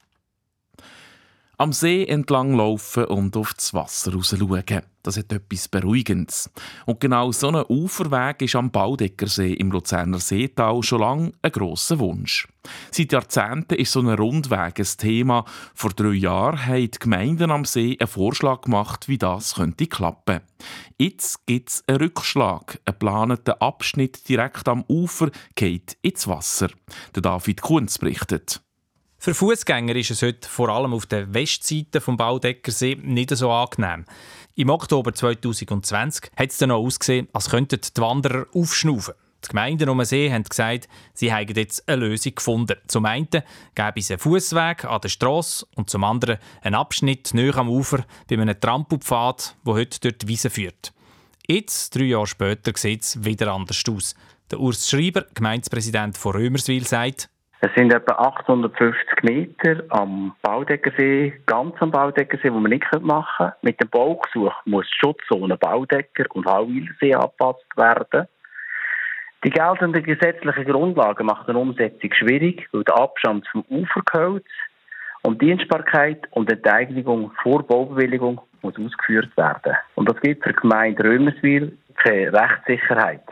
Am 1.58 1.72
See 1.72 2.06
entlang 2.06 2.54
laufen 2.56 3.06
und 3.06 3.38
auf 3.38 3.54
das 3.54 3.74
Wasser 3.74 4.14
raus 4.14 4.36
schauen. 4.38 4.82
Das 5.04 5.18
hat 5.18 5.32
etwas 5.32 5.68
Beruhigendes. 5.68 6.50
Und 6.88 7.00
genau 7.00 7.32
so 7.32 7.50
ein 7.50 7.64
Uferweg 7.70 8.42
ist 8.42 8.56
am 8.56 8.72
Baudeckersee 8.72 9.54
im 9.54 9.72
Luzerner 9.72 10.20
Seetal 10.20 10.82
schon 10.82 11.02
lange 11.02 11.32
ein 11.44 11.52
grosser 11.52 12.00
Wunsch. 12.00 12.48
Seit 12.90 13.12
Jahrzehnten 13.12 13.76
ist 13.76 13.92
so 13.92 14.00
ein 14.00 14.10
Rundweg 14.10 14.80
ein 14.80 14.98
Thema. 14.98 15.46
Vor 15.76 15.92
drei 15.92 16.14
Jahren 16.14 16.66
haben 16.66 16.90
die 16.90 17.00
Gemeinden 17.00 17.52
am 17.52 17.66
See 17.66 17.96
einen 18.00 18.08
Vorschlag 18.08 18.62
gemacht, 18.62 19.08
wie 19.08 19.20
das 19.20 19.56
könnte 19.56 19.86
klappen. 19.86 20.42
Jetzt 20.98 21.46
gibt 21.46 21.70
es 21.70 21.84
einen 21.88 22.00
Rückschlag. 22.00 22.80
Ein 22.86 22.94
geplanter 22.94 23.62
Abschnitt 23.62 24.28
direkt 24.28 24.68
am 24.68 24.84
Ufer 24.90 25.30
geht 25.54 25.98
ins 26.02 26.28
Wasser. 26.28 26.70
Der 27.14 27.22
David 27.22 27.62
Kunz 27.62 28.00
berichtet. 28.00 28.65
Für 29.26 29.34
Fußgänger 29.34 29.96
ist 29.96 30.12
es 30.12 30.22
heute 30.22 30.48
vor 30.48 30.70
allem 30.70 30.94
auf 30.94 31.08
der 31.08 31.34
Westseite 31.34 32.00
vom 32.00 32.16
Baudeckersee 32.16 32.94
nicht 33.02 33.36
so 33.36 33.50
angenehm. 33.50 34.06
Im 34.54 34.70
Oktober 34.70 35.16
2020 35.16 36.30
hat 36.38 36.52
es 36.52 36.60
dann 36.60 36.70
noch 36.70 36.78
ausgesehen, 36.78 37.28
als 37.34 37.50
könnten 37.50 37.82
die 37.82 38.02
Wanderer 38.02 38.46
aufschnaufen. 38.54 39.16
Die 39.44 39.48
Gemeinden 39.48 39.90
um 39.90 39.98
den 39.98 40.06
See 40.06 40.32
haben 40.32 40.44
gesagt, 40.44 40.88
sie 41.16 41.34
hätten 41.34 41.58
jetzt 41.58 41.90
eine 41.90 42.06
Lösung 42.06 42.36
gefunden. 42.36 42.78
Zum 42.86 43.06
einen 43.06 43.28
gäbe 43.74 43.94
es 43.96 44.12
einen 44.12 44.20
Fußweg 44.20 44.86
an 44.86 45.02
der 45.02 45.10
Strasse 45.10 45.66
und 45.74 45.90
zum 45.90 46.04
anderen 46.04 46.38
einen 46.62 46.76
Abschnitt 46.76 47.34
näher 47.34 47.58
am 47.58 47.70
Ufer 47.70 48.06
bei 48.30 48.40
einem 48.40 48.60
Trampelpfad, 48.60 49.56
der 49.66 49.74
heute 49.74 50.00
durch 50.02 50.20
die 50.20 50.28
Wiese 50.28 50.52
führt. 50.52 50.94
Jetzt, 51.48 51.96
drei 51.96 52.04
Jahre 52.04 52.28
später, 52.28 52.74
sieht 52.76 53.02
es 53.02 53.26
wieder 53.26 53.52
anders 53.52 53.82
aus. 53.90 54.14
Der 54.52 54.60
Urs 54.60 54.88
Schreiber, 54.88 55.26
Gemeindepräsident 55.34 56.16
von 56.16 56.34
Römerswil, 56.34 56.86
sagt, 56.86 57.32
es 57.66 57.74
sind 57.74 57.92
etwa 57.92 58.14
850 58.14 59.24
Meter 59.24 59.82
am 59.90 60.36
Baudeckersee, 60.44 61.34
ganz 61.48 61.74
am 61.80 61.90
Baudeckersee, 61.90 62.54
wo 62.54 62.60
man 62.60 62.70
nicht 62.70 62.86
machen 63.02 63.26
können. 63.38 63.54
Mit 63.64 63.82
dem 63.82 63.90
Baugesuch 63.90 64.54
muss 64.66 64.86
Schutzzone 65.00 65.58
Baudecker 65.58 66.26
und 66.36 66.46
Hauwilersee 66.46 67.16
angepasst 67.16 67.66
werden. 67.76 68.28
Die 69.44 69.50
geltenden 69.50 70.04
gesetzlichen 70.04 70.66
Grundlagen 70.66 71.26
machen 71.26 71.50
eine 71.50 71.58
Umsetzung 71.58 72.14
schwierig, 72.14 72.68
weil 72.72 72.84
der 72.84 73.00
Abstand 73.00 73.48
vom 73.48 73.66
Ufer 73.70 74.02
gehört 74.12 74.46
und 75.24 75.42
Dienstbarkeit 75.42 76.28
und 76.32 76.52
Enteignung 76.52 77.32
vor 77.42 77.64
Baubewilligung 77.64 78.42
muss 78.62 78.78
ausgeführt 78.78 79.36
werden. 79.38 79.76
Und 79.96 80.08
das 80.08 80.22
gibt 80.22 80.44
für 80.44 80.54
die 80.54 80.62
Gemeinde 80.62 81.04
Römerswil 81.04 81.76
keine 81.96 82.32
Rechtssicherheit. 82.32 83.24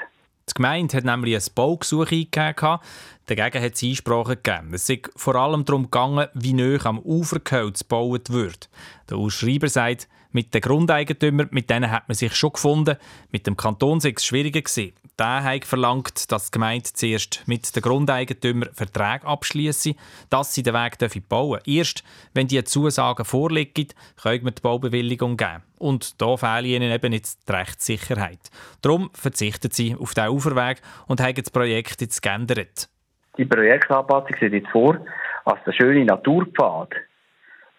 Die 0.53 0.61
Gemeinde 0.61 0.97
hat 0.97 1.03
nämlich 1.03 1.35
ein 1.35 1.53
Baugesuch 1.55 2.11
eingegeben. 2.11 2.77
Dagegen 3.25 3.63
hat 3.63 3.73
es 3.73 3.81
Einsprachen 3.81 4.37
gegeben. 4.43 4.73
Es 4.73 4.87
ist 4.87 5.09
vor 5.15 5.33
allem 5.33 5.65
darum 5.65 5.85
gegangen, 5.85 6.27
wie 6.35 6.53
nah 6.53 6.77
am 6.85 6.99
Ufer 6.99 7.39
gebaut 7.39 8.29
wird. 8.29 8.69
Der 9.09 9.17
Ausschreiber 9.17 9.67
sagt, 9.67 10.07
mit 10.33 10.53
den 10.53 10.61
Grundeigentümern, 10.61 11.47
mit 11.51 11.69
denen 11.69 11.89
hat 11.89 12.09
man 12.09 12.15
sich 12.15 12.35
schon 12.35 12.53
gefunden. 12.53 12.97
Mit 13.31 13.47
dem 13.47 13.55
Kanton 13.55 13.99
sei 13.99 14.13
es 14.15 14.25
schwieriger 14.25 14.61
gewesen. 14.61 14.93
Der 15.17 15.43
hat 15.43 15.65
verlangt, 15.65 16.31
dass 16.31 16.49
die 16.49 16.55
Gemeinde 16.55 16.89
zuerst 16.91 17.43
mit 17.45 17.75
den 17.75 17.83
Grundeigentümern 17.83 18.69
Verträge 18.73 19.27
abschließe, 19.27 19.93
dass 20.29 20.55
sie 20.55 20.63
den 20.63 20.73
Weg 20.73 20.97
bauen 21.29 21.59
dürfen. 21.59 21.71
Erst 21.71 22.03
wenn 22.33 22.47
diese 22.47 22.63
Zusagen 22.63 23.23
vorliegen, 23.23 23.87
können 24.21 24.45
wir 24.45 24.51
die 24.51 24.61
Baubewilligung 24.61 25.37
geben. 25.37 25.61
Und 25.77 26.19
da 26.19 26.35
fehlt 26.35 26.65
ihnen 26.65 26.91
eben 26.91 27.13
jetzt 27.13 27.47
die 27.47 27.53
Rechtssicherheit. 27.53 28.49
Darum 28.81 29.11
verzichten 29.13 29.69
sie 29.69 29.95
auf 29.95 30.15
diesen 30.15 30.29
Uferweg 30.29 30.81
und 31.07 31.21
haben 31.21 31.35
das 31.35 31.51
Projekt 31.51 32.01
jetzt 32.01 32.21
geändert. 32.21 32.89
Die 33.37 33.45
Projektanpassung 33.45 34.35
sieht 34.39 34.53
jetzt 34.53 34.69
vor, 34.69 34.97
als 35.45 35.59
der 35.65 35.73
schöne 35.73 36.05
Naturpfad 36.05 36.89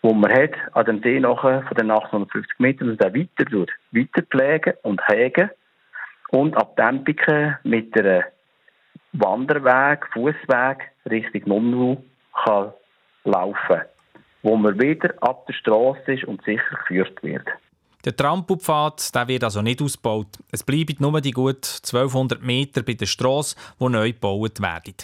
wo 0.05 0.13
man 0.13 0.31
hat 0.31 0.51
an 0.75 0.85
dem 0.85 1.03
See 1.03 1.19
nachher 1.19 1.63
von 1.63 1.77
den 1.79 1.91
850 1.91 2.59
Metern 2.59 2.91
und 2.91 3.01
dann 3.01 3.15
weiter 3.15 3.47
durch, 3.47 3.71
weiter 3.91 4.23
pflegen 4.23 4.75
und 4.83 5.01
hegen 5.09 5.49
und 6.29 6.55
ab 6.59 6.77
Dempiken 6.77 7.57
mit 7.65 7.99
einem 7.99 8.23
Wanderweg, 9.13 10.07
Fußweg 10.13 10.91
Richtung 11.09 11.43
Nunnu 11.47 12.05
kann 12.45 12.75
laufen, 13.25 13.81
wo 14.43 14.57
man 14.57 14.79
wieder 14.79 15.15
ab 15.23 15.47
der 15.47 15.55
Straße 15.55 16.13
ist 16.13 16.25
und 16.25 16.45
sicher 16.45 16.77
geführt 16.81 17.23
wird. 17.23 17.47
Der 18.05 18.15
Trampelpfad 18.15 19.15
der 19.15 19.29
wird 19.29 19.45
also 19.45 19.63
nicht 19.63 19.81
ausgebaut. 19.81 20.37
Es 20.53 20.63
bleiben 20.63 20.97
nur 20.99 21.19
die 21.23 21.31
gut 21.31 21.65
1200 21.83 22.43
Meter 22.43 22.83
bei 22.83 22.93
der 22.93 23.07
Straße, 23.07 23.57
die 23.81 23.89
neu 23.89 24.13
gebaut 24.13 24.61
werden. 24.61 24.97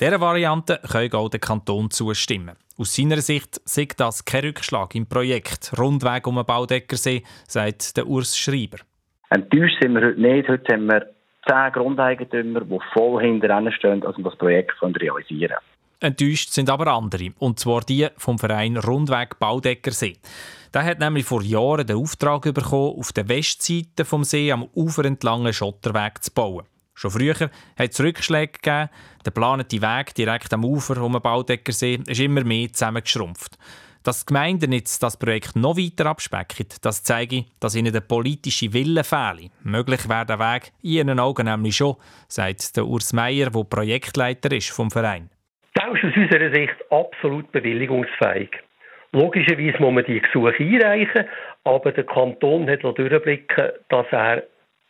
Dieser 0.00 0.20
Variante 0.20 0.78
können 0.88 1.12
auch 1.14 1.28
der 1.28 1.40
Kanton 1.40 1.90
zustimmen. 1.90 2.54
Aus 2.78 2.94
seiner 2.94 3.16
Sicht 3.16 3.60
sieht 3.68 3.98
das 3.98 4.24
kein 4.24 4.44
Rückschlag 4.44 4.94
im 4.94 5.08
Projekt 5.08 5.72
Rundweg 5.76 6.24
um 6.28 6.36
den 6.36 6.46
Baudeckersee, 6.46 7.24
sagt 7.48 7.96
der 7.96 8.06
Urs 8.06 8.38
Schreiber. 8.38 8.78
Enttäuscht 9.30 9.82
sind 9.82 9.94
wir 9.94 10.06
heute 10.06 10.20
nicht. 10.20 10.48
Heute 10.48 10.72
haben 10.72 10.86
wir 10.86 11.06
zehn 11.48 11.72
Grundeigentümer, 11.72 12.60
die 12.60 12.78
voll 12.92 13.20
hinter 13.22 13.72
stehen, 13.72 14.06
also 14.06 14.22
das 14.22 14.36
Projekt 14.36 14.80
realisieren 14.80 15.56
können. 15.56 16.12
Enttäuscht 16.12 16.50
sind 16.50 16.70
aber 16.70 16.92
andere, 16.92 17.30
und 17.40 17.58
zwar 17.58 17.80
die 17.80 18.06
vom 18.16 18.38
Verein 18.38 18.76
Rundweg 18.76 19.40
Baudeckersee. 19.40 20.16
Der 20.72 20.84
hat 20.84 21.00
nämlich 21.00 21.24
vor 21.24 21.42
Jahren 21.42 21.88
den 21.88 21.96
Auftrag 21.96 22.42
bekommen, 22.42 23.00
auf 23.00 23.12
der 23.12 23.28
Westseite 23.28 24.04
vom 24.04 24.22
See 24.22 24.52
am 24.52 24.68
Ufer 24.76 25.04
entlang 25.06 25.40
einen 25.40 25.52
Schotterweg 25.52 26.22
zu 26.22 26.32
bauen. 26.32 26.66
Schon 26.98 27.12
früher 27.12 27.34
hat 27.78 27.90
es 27.92 28.02
Rückschläge 28.02 28.54
gegeben. 28.54 28.88
Der 29.24 29.32
geplante 29.32 29.80
Weg 29.80 30.16
direkt 30.16 30.52
am 30.52 30.64
Ufer 30.64 31.00
um 31.00 31.12
den 31.12 31.22
Baudeckersee 31.22 32.00
ist 32.04 32.20
immer 32.20 32.42
mehr 32.42 32.72
zusammengeschrumpft. 32.72 33.56
Dass 34.02 34.26
die 34.26 34.34
Gemeinden 34.34 34.72
jetzt 34.72 35.00
das 35.00 35.16
Projekt 35.16 35.54
noch 35.54 35.76
weiter 35.76 36.06
abspecken, 36.06 36.66
das 36.82 37.04
zeige, 37.04 37.44
dass 37.60 37.76
ihnen 37.76 37.92
der 37.92 38.00
politische 38.00 38.72
Wille 38.72 39.04
fehle. 39.04 39.50
Möglich 39.62 40.08
wäre 40.08 40.26
der 40.26 40.40
Weg 40.40 40.72
in 40.82 40.90
ihren 40.90 41.20
Augen 41.20 41.44
nämlich 41.44 41.76
schon, 41.76 41.94
sagt 42.26 42.76
der 42.76 42.84
Urs 42.84 43.12
Meier, 43.12 43.50
der 43.50 43.62
Projektleiter 43.62 44.50
ist 44.50 44.70
vom 44.70 44.90
Verein. 44.90 45.30
Das 45.74 45.94
ist 45.94 46.04
aus 46.04 46.16
unserer 46.16 46.52
Sicht 46.52 46.74
absolut 46.90 47.52
bewilligungsfähig. 47.52 48.50
Logischerweise 49.12 49.78
muss 49.78 49.92
man 49.92 50.04
die 50.04 50.20
Gesuche 50.20 50.56
einreichen, 50.58 51.26
aber 51.62 51.92
der 51.92 52.04
Kanton 52.04 52.68
hat 52.68 52.82
durchblicken, 52.82 53.68
dass 53.88 54.06
er 54.10 54.42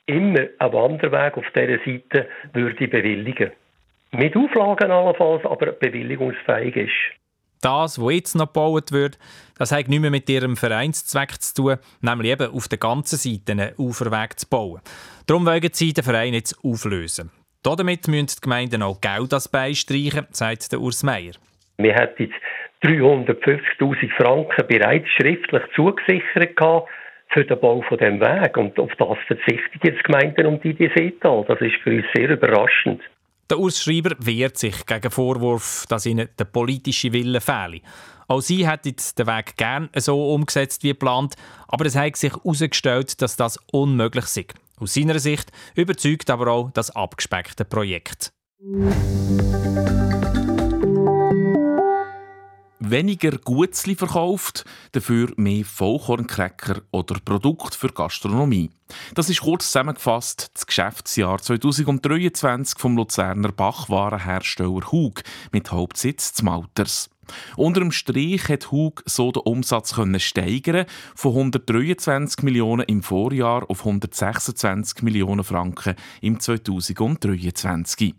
immer 0.08 0.40
einen 0.58 0.72
Wanderweg 0.72 1.36
auf 1.36 1.44
dieser 1.54 1.78
Seite 1.84 2.28
würde 2.52 2.88
bewilligen. 2.88 3.52
Mit 4.12 4.34
Auflagen 4.36 4.90
allenfalls, 4.90 5.44
aber 5.44 5.72
bewilligungsfähig 5.72 6.76
ist. 6.76 7.18
Das, 7.60 8.00
was 8.00 8.14
jetzt 8.14 8.34
noch 8.36 8.46
gebaut 8.46 8.92
wird, 8.92 9.18
das 9.58 9.72
hat 9.72 9.88
nicht 9.88 10.00
mehr 10.00 10.10
mit 10.10 10.28
ihrem 10.30 10.56
Vereinszweck 10.56 11.42
zu 11.42 11.54
tun, 11.54 11.76
nämlich 12.00 12.32
eben 12.32 12.52
auf 12.52 12.68
der 12.68 12.78
ganzen 12.78 13.16
Seite 13.16 13.52
einen 13.52 13.74
Uferweg 13.76 14.38
zu 14.38 14.48
bauen. 14.48 14.80
Darum 15.26 15.44
wollen 15.44 15.68
sie 15.72 15.92
den 15.92 16.04
Verein 16.04 16.34
jetzt 16.34 16.56
auflösen. 16.64 17.30
Damit 17.62 18.06
müssen 18.06 18.26
die 18.26 18.40
Gemeinden 18.40 18.82
auch 18.82 19.00
Geld 19.00 19.34
als 19.34 19.48
beistreichen, 19.48 20.26
sagt 20.30 20.72
der 20.72 20.80
Urs 20.80 21.02
Meier. 21.02 21.32
Wir 21.78 21.94
hätten 21.94 22.32
350.000 22.82 24.10
Franken 24.16 24.66
bereits 24.68 25.08
schriftlich 25.10 25.62
zugesichert 25.74 26.56
gehabt 26.56 26.88
für 27.30 27.44
den 27.44 27.60
Bau 27.60 27.82
von 27.88 27.98
dem 27.98 28.20
Weg. 28.20 28.56
Und 28.56 28.78
auf 28.78 28.90
das 28.98 29.18
verzichtet 29.26 29.82
jetzt 29.82 30.04
Gemeinden 30.04 30.46
um 30.46 30.60
die 30.60 30.74
Seetal. 30.94 31.44
Das 31.46 31.60
ist 31.60 31.76
für 31.82 31.96
uns 31.96 32.06
sehr 32.14 32.30
überraschend. 32.30 33.02
Der 33.50 33.58
Urs 33.58 33.82
Schreiber 33.82 34.14
wehrt 34.18 34.58
sich 34.58 34.84
gegen 34.84 35.00
den 35.00 35.10
Vorwurf, 35.10 35.86
dass 35.88 36.04
ihnen 36.04 36.28
der 36.38 36.44
politische 36.44 37.12
Wille 37.12 37.40
fehle. 37.40 37.80
Auch 38.26 38.40
sie 38.40 38.68
hätten 38.68 38.94
den 39.18 39.26
Weg 39.26 39.56
gern 39.56 39.88
so 39.96 40.34
umgesetzt 40.34 40.84
wie 40.84 40.88
geplant, 40.88 41.34
aber 41.66 41.86
es 41.86 41.96
hat 41.96 42.16
sich 42.16 42.34
herausgestellt, 42.34 43.22
dass 43.22 43.36
das 43.36 43.58
unmöglich 43.72 44.24
ist. 44.24 44.54
Aus 44.78 44.94
seiner 44.94 45.18
Sicht 45.18 45.50
überzeugt 45.74 46.28
aber 46.28 46.48
auch 46.48 46.70
das 46.72 46.94
abgespeckte 46.94 47.64
Projekt. 47.64 48.32
Weniger 52.80 53.32
Gutzli 53.38 53.94
verkauft, 53.94 54.64
dafür 54.92 55.32
mehr 55.36 55.64
Vollkornkräcker 55.64 56.82
oder 56.90 57.16
Produkte 57.24 57.76
für 57.76 57.88
Gastronomie. 57.88 58.70
Das 59.14 59.28
ist 59.28 59.42
kurz 59.42 59.66
zusammengefasst 59.66 60.50
das 60.54 60.66
Geschäftsjahr 60.66 61.38
2023 61.38 62.78
vom 62.78 62.96
Luzerner 62.96 63.52
Bachwarenhersteller 63.52 64.90
Hug 64.92 65.22
mit 65.52 65.70
Hauptsitz 65.70 66.32
zu 66.32 66.44
Malters. 66.44 67.10
Unter 67.56 67.80
dem 67.80 67.92
Strich 67.92 68.48
hat 68.48 68.70
Hug 68.70 69.02
so 69.04 69.32
den 69.32 69.42
Umsatz 69.42 69.94
können 69.94 70.20
steigern 70.20 70.86
von 71.14 71.32
123 71.32 72.42
Millionen 72.42 72.86
im 72.86 73.02
Vorjahr 73.02 73.68
auf 73.68 73.80
126 73.80 75.02
Millionen 75.02 75.44
Franken 75.44 75.94
im 76.20 76.40
2023. 76.40 78.14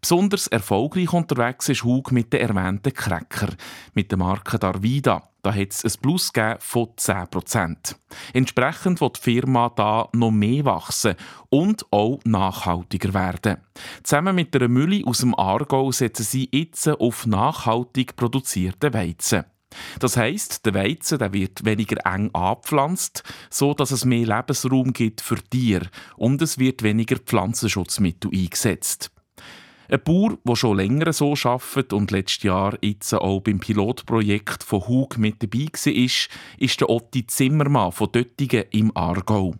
Besonders 0.00 0.46
erfolgreich 0.46 1.12
unterwegs 1.12 1.68
ist 1.68 1.84
Hug 1.84 2.12
mit 2.12 2.32
den 2.32 2.40
erwähnten 2.40 2.94
Cracker, 2.94 3.48
mit 3.94 4.10
der 4.10 4.18
Marke 4.18 4.58
Darvida. 4.58 5.28
Da 5.42 5.54
hat 5.54 5.72
es 5.72 5.84
ein 5.84 6.00
Plus 6.02 6.32
von 6.58 6.86
10%. 6.96 7.96
Entsprechend 8.32 9.00
wird 9.00 9.16
die 9.16 9.20
Firma 9.20 9.70
da 9.74 10.08
noch 10.12 10.30
mehr 10.30 10.64
wachsen 10.64 11.14
und 11.48 11.86
auch 11.90 12.20
nachhaltiger 12.24 13.14
werden. 13.14 13.58
Zusammen 14.02 14.34
mit 14.34 14.54
einer 14.54 14.68
Mülle 14.68 15.06
aus 15.06 15.18
dem 15.18 15.38
Aargau 15.38 15.90
setzen 15.92 16.24
sie 16.24 16.48
jetzt 16.52 16.88
auf 16.88 17.26
nachhaltig 17.26 18.16
produzierte 18.16 18.92
Weizen. 18.92 19.44
Das 19.98 20.16
heisst, 20.16 20.64
der 20.66 20.74
Weizen 20.74 21.18
der 21.18 21.32
wird 21.32 21.64
weniger 21.64 22.04
eng 22.06 22.30
angepflanzt, 22.34 23.22
so 23.50 23.74
dass 23.74 23.90
es 23.90 24.04
mehr 24.04 24.26
Lebensraum 24.26 24.92
gibt 24.92 25.20
für 25.20 25.36
Tiere 25.36 25.88
und 26.16 26.40
es 26.42 26.58
wird 26.58 26.82
weniger 26.82 27.16
Pflanzenschutzmittel 27.16 28.30
eingesetzt. 28.32 29.10
Ein 29.90 30.02
Bauer, 30.04 30.36
der 30.44 30.54
schon 30.54 30.76
länger 30.76 31.14
so 31.14 31.34
arbeitet 31.44 31.94
und 31.94 32.10
letztes 32.10 32.42
Jahr 32.42 32.76
jetzt 32.82 33.14
auch 33.14 33.40
beim 33.40 33.58
Pilotprojekt 33.58 34.62
von 34.62 34.86
Hug 34.86 35.16
mit 35.16 35.42
dabei 35.42 35.66
war, 35.72 35.92
ist, 36.58 36.80
der 36.80 36.90
Otti 36.90 37.26
Zimmermann 37.26 37.92
von 37.92 38.12
Döttingen 38.12 38.64
im 38.70 38.94
Aargau. 38.94 39.54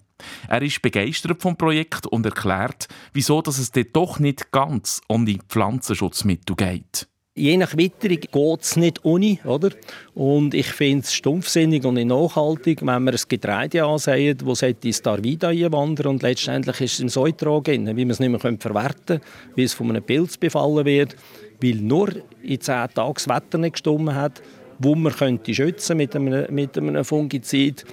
Er 0.47 0.61
ist 0.61 0.83
begeistert 0.83 1.41
vom 1.41 1.57
Projekt 1.57 2.07
und 2.07 2.27
erklärt, 2.27 2.89
wieso 3.15 3.41
dass 3.41 3.59
es 3.59 3.73
dort 3.73 3.97
doch 3.97 4.19
nicht 4.19 4.53
ganz 4.53 5.01
um 5.07 5.25
die 5.25 5.41
Pflanzenschutzmittel 5.49 6.57
geht 6.57 7.09
je 7.39 7.57
nach 7.57 7.77
Witterung 7.77 8.21
geht 8.21 8.63
es 8.63 8.77
nicht 8.77 9.05
ohne. 9.05 9.39
Oder? 9.45 9.71
Und 10.15 10.55
ich 10.55 10.67
finde 10.67 11.05
es 11.05 11.15
stumpfsinnig 11.15 11.85
und 11.85 11.95
nicht 11.95 12.09
nachhaltig, 12.09 12.81
wenn 12.83 13.05
wir 13.05 13.13
ein 13.13 13.21
Getreide 13.29 13.85
ansehen, 13.85 14.37
das 14.45 14.63
ins 14.63 15.03
Darvida 15.03 15.49
einwandern 15.49 16.09
und 16.09 16.23
letztendlich 16.23 16.81
ist 16.81 16.95
es 16.95 17.01
im 17.01 17.09
Säutrag 17.09 17.65
drin, 17.65 17.87
wie 17.97 18.05
man 18.05 18.11
es 18.11 18.21
nicht 18.21 18.31
mehr 18.31 18.41
verwerten 18.41 18.99
kann, 19.07 19.21
wie 19.55 19.63
es 19.63 19.75
von 19.75 19.91
einem 19.91 20.03
Pilz 20.03 20.37
befallen 20.37 20.85
wird, 20.85 21.17
weil 21.63 21.77
nur 21.77 22.11
in 22.43 22.61
zehn 22.61 22.89
Tagen 22.95 23.15
das 23.15 23.29
Wetter 23.29 23.59
nicht 23.59 23.75
gestimmt 23.75 24.13
hat, 24.15 24.43
wo 24.79 24.95
man 24.95 25.13
könnte 25.13 25.55
schützen 25.55 25.97
mit 25.97 26.15
einem, 26.15 26.55
mit 26.55 26.77
einem 26.77 27.05
Fungizid. 27.05 27.85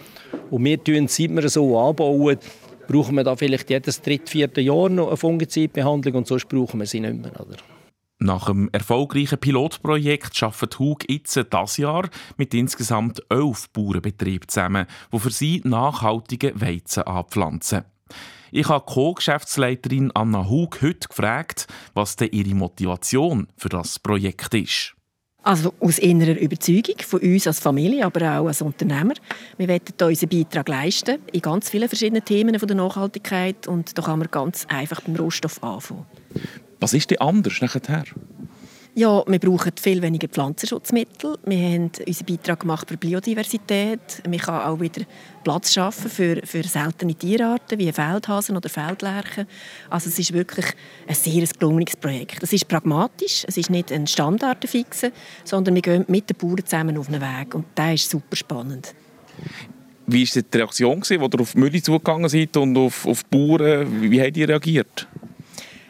Und 0.52 0.64
wir 0.66 0.84
tun, 0.84 1.08
seit 1.08 1.36
wir 1.36 1.50
so 1.50 1.78
anbauen, 1.80 2.38
brauchen 2.88 3.16
wir 3.16 3.24
da 3.24 3.36
vielleicht 3.36 3.70
jedes 3.70 4.02
dritte, 4.02 4.32
vierte 4.32 4.62
Jahr 4.62 4.90
noch 4.90 5.08
eine 5.08 5.18
Fungizidbehandlung 5.18 6.16
und 6.16 6.28
sonst 6.28 6.48
brauchen 6.48 6.80
wir 6.80 6.88
sie 6.88 7.00
nicht 7.00 7.16
mehr. 7.16 7.32
Oder? 7.40 7.75
Nach 8.20 8.46
dem 8.46 8.70
erfolgreichen 8.72 9.38
Pilotprojekt 9.38 10.42
arbeitet 10.42 10.80
Hug 10.80 11.00
jetzt 11.10 11.36
dieses 11.36 11.78
Jahr 11.78 12.10
mit 12.38 12.54
insgesamt 12.54 13.22
elf 13.30 13.70
Bauernbetrieben 13.72 14.48
zusammen, 14.48 14.86
die 15.12 15.20
für 15.20 15.32
sie 15.32 15.62
nachhaltige 15.66 16.60
Weizen 16.60 17.04
anpflanzen. 17.04 17.84
Ich 18.52 18.70
habe 18.70 18.86
Co-Geschäftsleiterin 18.86 20.12
Anna 20.14 20.48
Hug 20.50 20.82
heute 20.82 21.10
gefragt, 21.10 21.68
was 21.94 22.16
denn 22.16 22.30
ihre 22.32 22.56
Motivation 22.56 23.48
für 23.58 23.68
das 23.68 24.00
Projekt 24.00 24.54
ist. 24.54 24.96
Also 25.44 25.74
aus 25.80 26.00
innerer 26.00 26.40
Überzeugung 26.40 26.96
von 27.06 27.20
uns 27.20 27.46
als 27.46 27.60
Familie, 27.60 28.06
aber 28.06 28.40
auch 28.40 28.48
als 28.48 28.62
Unternehmer. 28.62 29.14
Wir 29.58 29.68
wollen 29.68 29.82
unseren 30.02 30.30
Beitrag 30.30 30.70
leisten 30.70 31.20
in 31.32 31.42
ganz 31.42 31.70
vielen 31.70 31.90
verschiedenen 31.90 32.24
Themen 32.24 32.58
der 32.58 32.76
Nachhaltigkeit 32.76 33.68
und 33.68 33.96
da 33.96 34.02
kann 34.02 34.20
man 34.20 34.30
ganz 34.32 34.66
einfach 34.70 35.02
beim 35.02 35.18
Rohstoff 35.18 35.62
anfangen. 35.62 36.06
Was 36.80 36.94
ist 36.94 37.12
denn 37.12 37.20
anders 37.20 37.62
nachher? 37.62 38.04
Ja, 38.98 39.26
wir 39.28 39.40
brauchen 39.40 39.74
viel 39.78 40.02
weniger 40.02 40.30
Pflanzenschutzmittel. 40.30 41.38
Wir 41.46 41.58
haben 41.58 41.92
unseren 42.08 42.26
Beitrag 42.28 42.62
gemacht 42.62 42.88
für 42.88 42.96
Biodiversität. 42.96 44.24
Man 44.26 44.38
kann 44.38 44.62
auch 44.62 44.80
wieder 44.80 45.02
Platz 45.44 45.74
schaffen 45.74 46.10
für, 46.10 46.40
für 46.46 46.64
seltene 46.64 47.14
Tierarten 47.14 47.78
wie 47.78 47.92
Feldhasen 47.92 48.56
oder 48.56 48.70
Feldlerchen. 48.70 49.48
Also 49.90 50.08
es 50.08 50.18
ist 50.18 50.32
wirklich 50.32 50.68
ein 51.10 51.14
sehr 51.14 51.46
gelungenes 51.60 51.98
Projekt. 51.98 52.42
Es 52.42 52.54
ist 52.54 52.70
pragmatisch, 52.70 53.44
es 53.46 53.58
ist 53.58 53.70
nicht 53.70 53.92
ein 53.92 54.08
Standardfixen, 54.08 55.12
sondern 55.44 55.76
wir 55.76 55.82
gehen 55.82 56.06
mit 56.08 56.30
den 56.30 56.38
Bauern 56.38 56.66
zusammen 56.66 56.98
auf 56.98 57.10
einen 57.10 57.22
Weg 57.22 57.54
und 57.54 57.66
das 57.76 57.96
ist 57.96 58.10
super 58.10 58.38
spannend. 58.38 58.96
Wie 60.08 60.26
war 60.26 60.42
die 60.42 60.58
Reaktion, 60.58 61.00
als 61.00 61.12
ihr 61.12 61.22
auf 61.22 61.56
Mühle 61.56 61.82
zugegangen 61.82 62.30
seid 62.30 62.56
und 62.56 62.78
auf, 62.78 63.06
auf 63.06 63.24
die 63.24 63.38
Bauern? 63.38 64.10
Wie 64.10 64.22
haben 64.22 64.32
die 64.32 64.44
reagiert? 64.46 65.06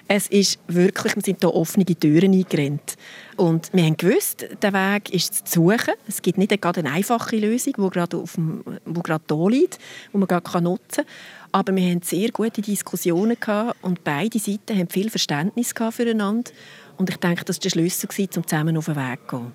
Es 0.07 0.27
ist 0.27 0.59
wirklich, 0.67 1.15
wir 1.15 1.23
sind 1.23 1.39
hier 1.39 1.53
offene 1.53 1.83
Türen 1.83 2.33
eingerannt. 2.33 2.95
Und 3.37 3.71
wir 3.73 3.85
haben 3.85 3.97
gewusst, 3.97 4.45
der 4.61 4.71
Weg 4.71 5.11
ist 5.11 5.47
zu 5.47 5.61
suchen. 5.61 5.95
Es 6.07 6.21
gibt 6.21 6.37
nicht 6.37 6.61
gerade 6.61 6.81
eine 6.81 6.91
einfache 6.91 7.35
Lösung, 7.37 7.73
die 7.75 7.89
gerade, 7.89 8.17
auf 8.17 8.35
dem, 8.35 8.63
wo 8.85 9.01
gerade 9.01 9.23
hier 9.27 9.49
liegt, 9.49 9.79
die 10.13 10.17
man 10.17 10.27
gerade 10.27 10.61
nutzen 10.61 11.05
kann. 11.05 11.05
Aber 11.51 11.75
wir 11.75 11.89
hatten 11.89 12.03
sehr 12.03 12.29
gute 12.29 12.61
Diskussionen 12.61 13.37
gehabt 13.39 13.77
und 13.81 14.03
beide 14.03 14.37
Seiten 14.37 14.77
haben 14.77 14.89
viel 14.89 15.09
Verständnis 15.09 15.73
füreinander. 15.73 16.51
Und 16.97 17.09
ich 17.09 17.17
denke, 17.17 17.43
das 17.43 17.57
war 17.57 17.61
der 17.61 17.69
Schlüssel, 17.69 18.07
um 18.35 18.47
zusammen 18.47 18.77
auf 18.77 18.85
den 18.85 18.95
Weg 18.95 19.19
zu 19.27 19.37
gehen. 19.37 19.51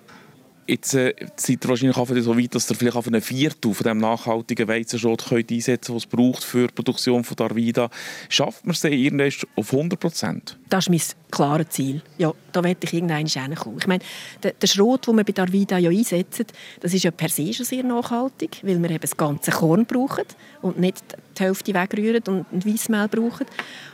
Jetzt 0.67 0.93
äh, 0.93 1.13
seid 1.35 1.65
ihr 1.65 1.69
wahrscheinlich 1.69 2.23
so 2.23 2.37
weit, 2.37 2.55
dass 2.55 2.69
ihr 2.69 2.75
vielleicht 2.75 2.95
auf 2.95 3.07
einen 3.07 3.21
Viertel 3.21 3.73
von 3.73 3.83
dem 3.83 3.97
nachhaltigen 3.97 4.67
Weizenschrot 4.67 5.25
könnt 5.27 5.51
einsetzen 5.51 5.93
könnt, 5.93 5.95
was 5.95 6.03
es 6.03 6.09
braucht 6.09 6.43
für 6.43 6.67
die 6.67 6.73
Produktion 6.73 7.23
von 7.23 7.35
Darvida. 7.35 7.89
Schafft 8.29 8.65
man 8.65 8.73
es 8.73 8.81
denn 8.81 8.93
irgendwann 8.93 9.31
auf 9.55 9.73
100 9.73 9.99
Prozent? 9.99 10.57
Das 10.69 10.87
ist 10.87 10.89
mein 10.89 11.31
klares 11.31 11.69
Ziel. 11.69 12.01
Ja, 12.17 12.33
da 12.51 12.63
werde 12.63 12.79
ich 12.83 12.93
irgendwann 12.93 13.25
hinkommen. 13.25 13.79
Ich 13.79 13.87
meine, 13.87 14.03
der, 14.43 14.53
der 14.53 14.67
Schrot, 14.67 15.07
den 15.07 15.17
wir 15.17 15.23
bei 15.23 15.33
Darvida 15.33 15.77
ja 15.77 15.89
einsetzen, 15.89 16.45
das 16.79 16.93
ist 16.93 17.03
ja 17.03 17.11
per 17.11 17.29
se 17.29 17.51
schon 17.53 17.65
sehr 17.65 17.83
nachhaltig, 17.83 18.61
weil 18.63 18.81
wir 18.81 18.91
eben 18.91 19.01
das 19.01 19.17
ganze 19.17 19.51
Korn 19.51 19.85
brauchen 19.85 20.25
und 20.61 20.79
nicht 20.79 21.03
die 21.37 21.43
Hälfte 21.43 21.73
wegrühren 21.73 22.45
und 22.51 22.65
Weissmehl 22.65 23.07
brauchen. 23.07 23.47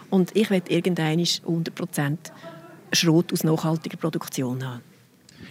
Und 0.10 0.36
ich 0.36 0.50
werde 0.50 0.72
irgendwann 0.72 1.20
100 1.20 1.74
Prozent 1.74 2.34
Schrot 2.92 3.32
aus 3.32 3.44
nachhaltiger 3.44 3.98
Produktion 3.98 4.66
haben. 4.66 4.97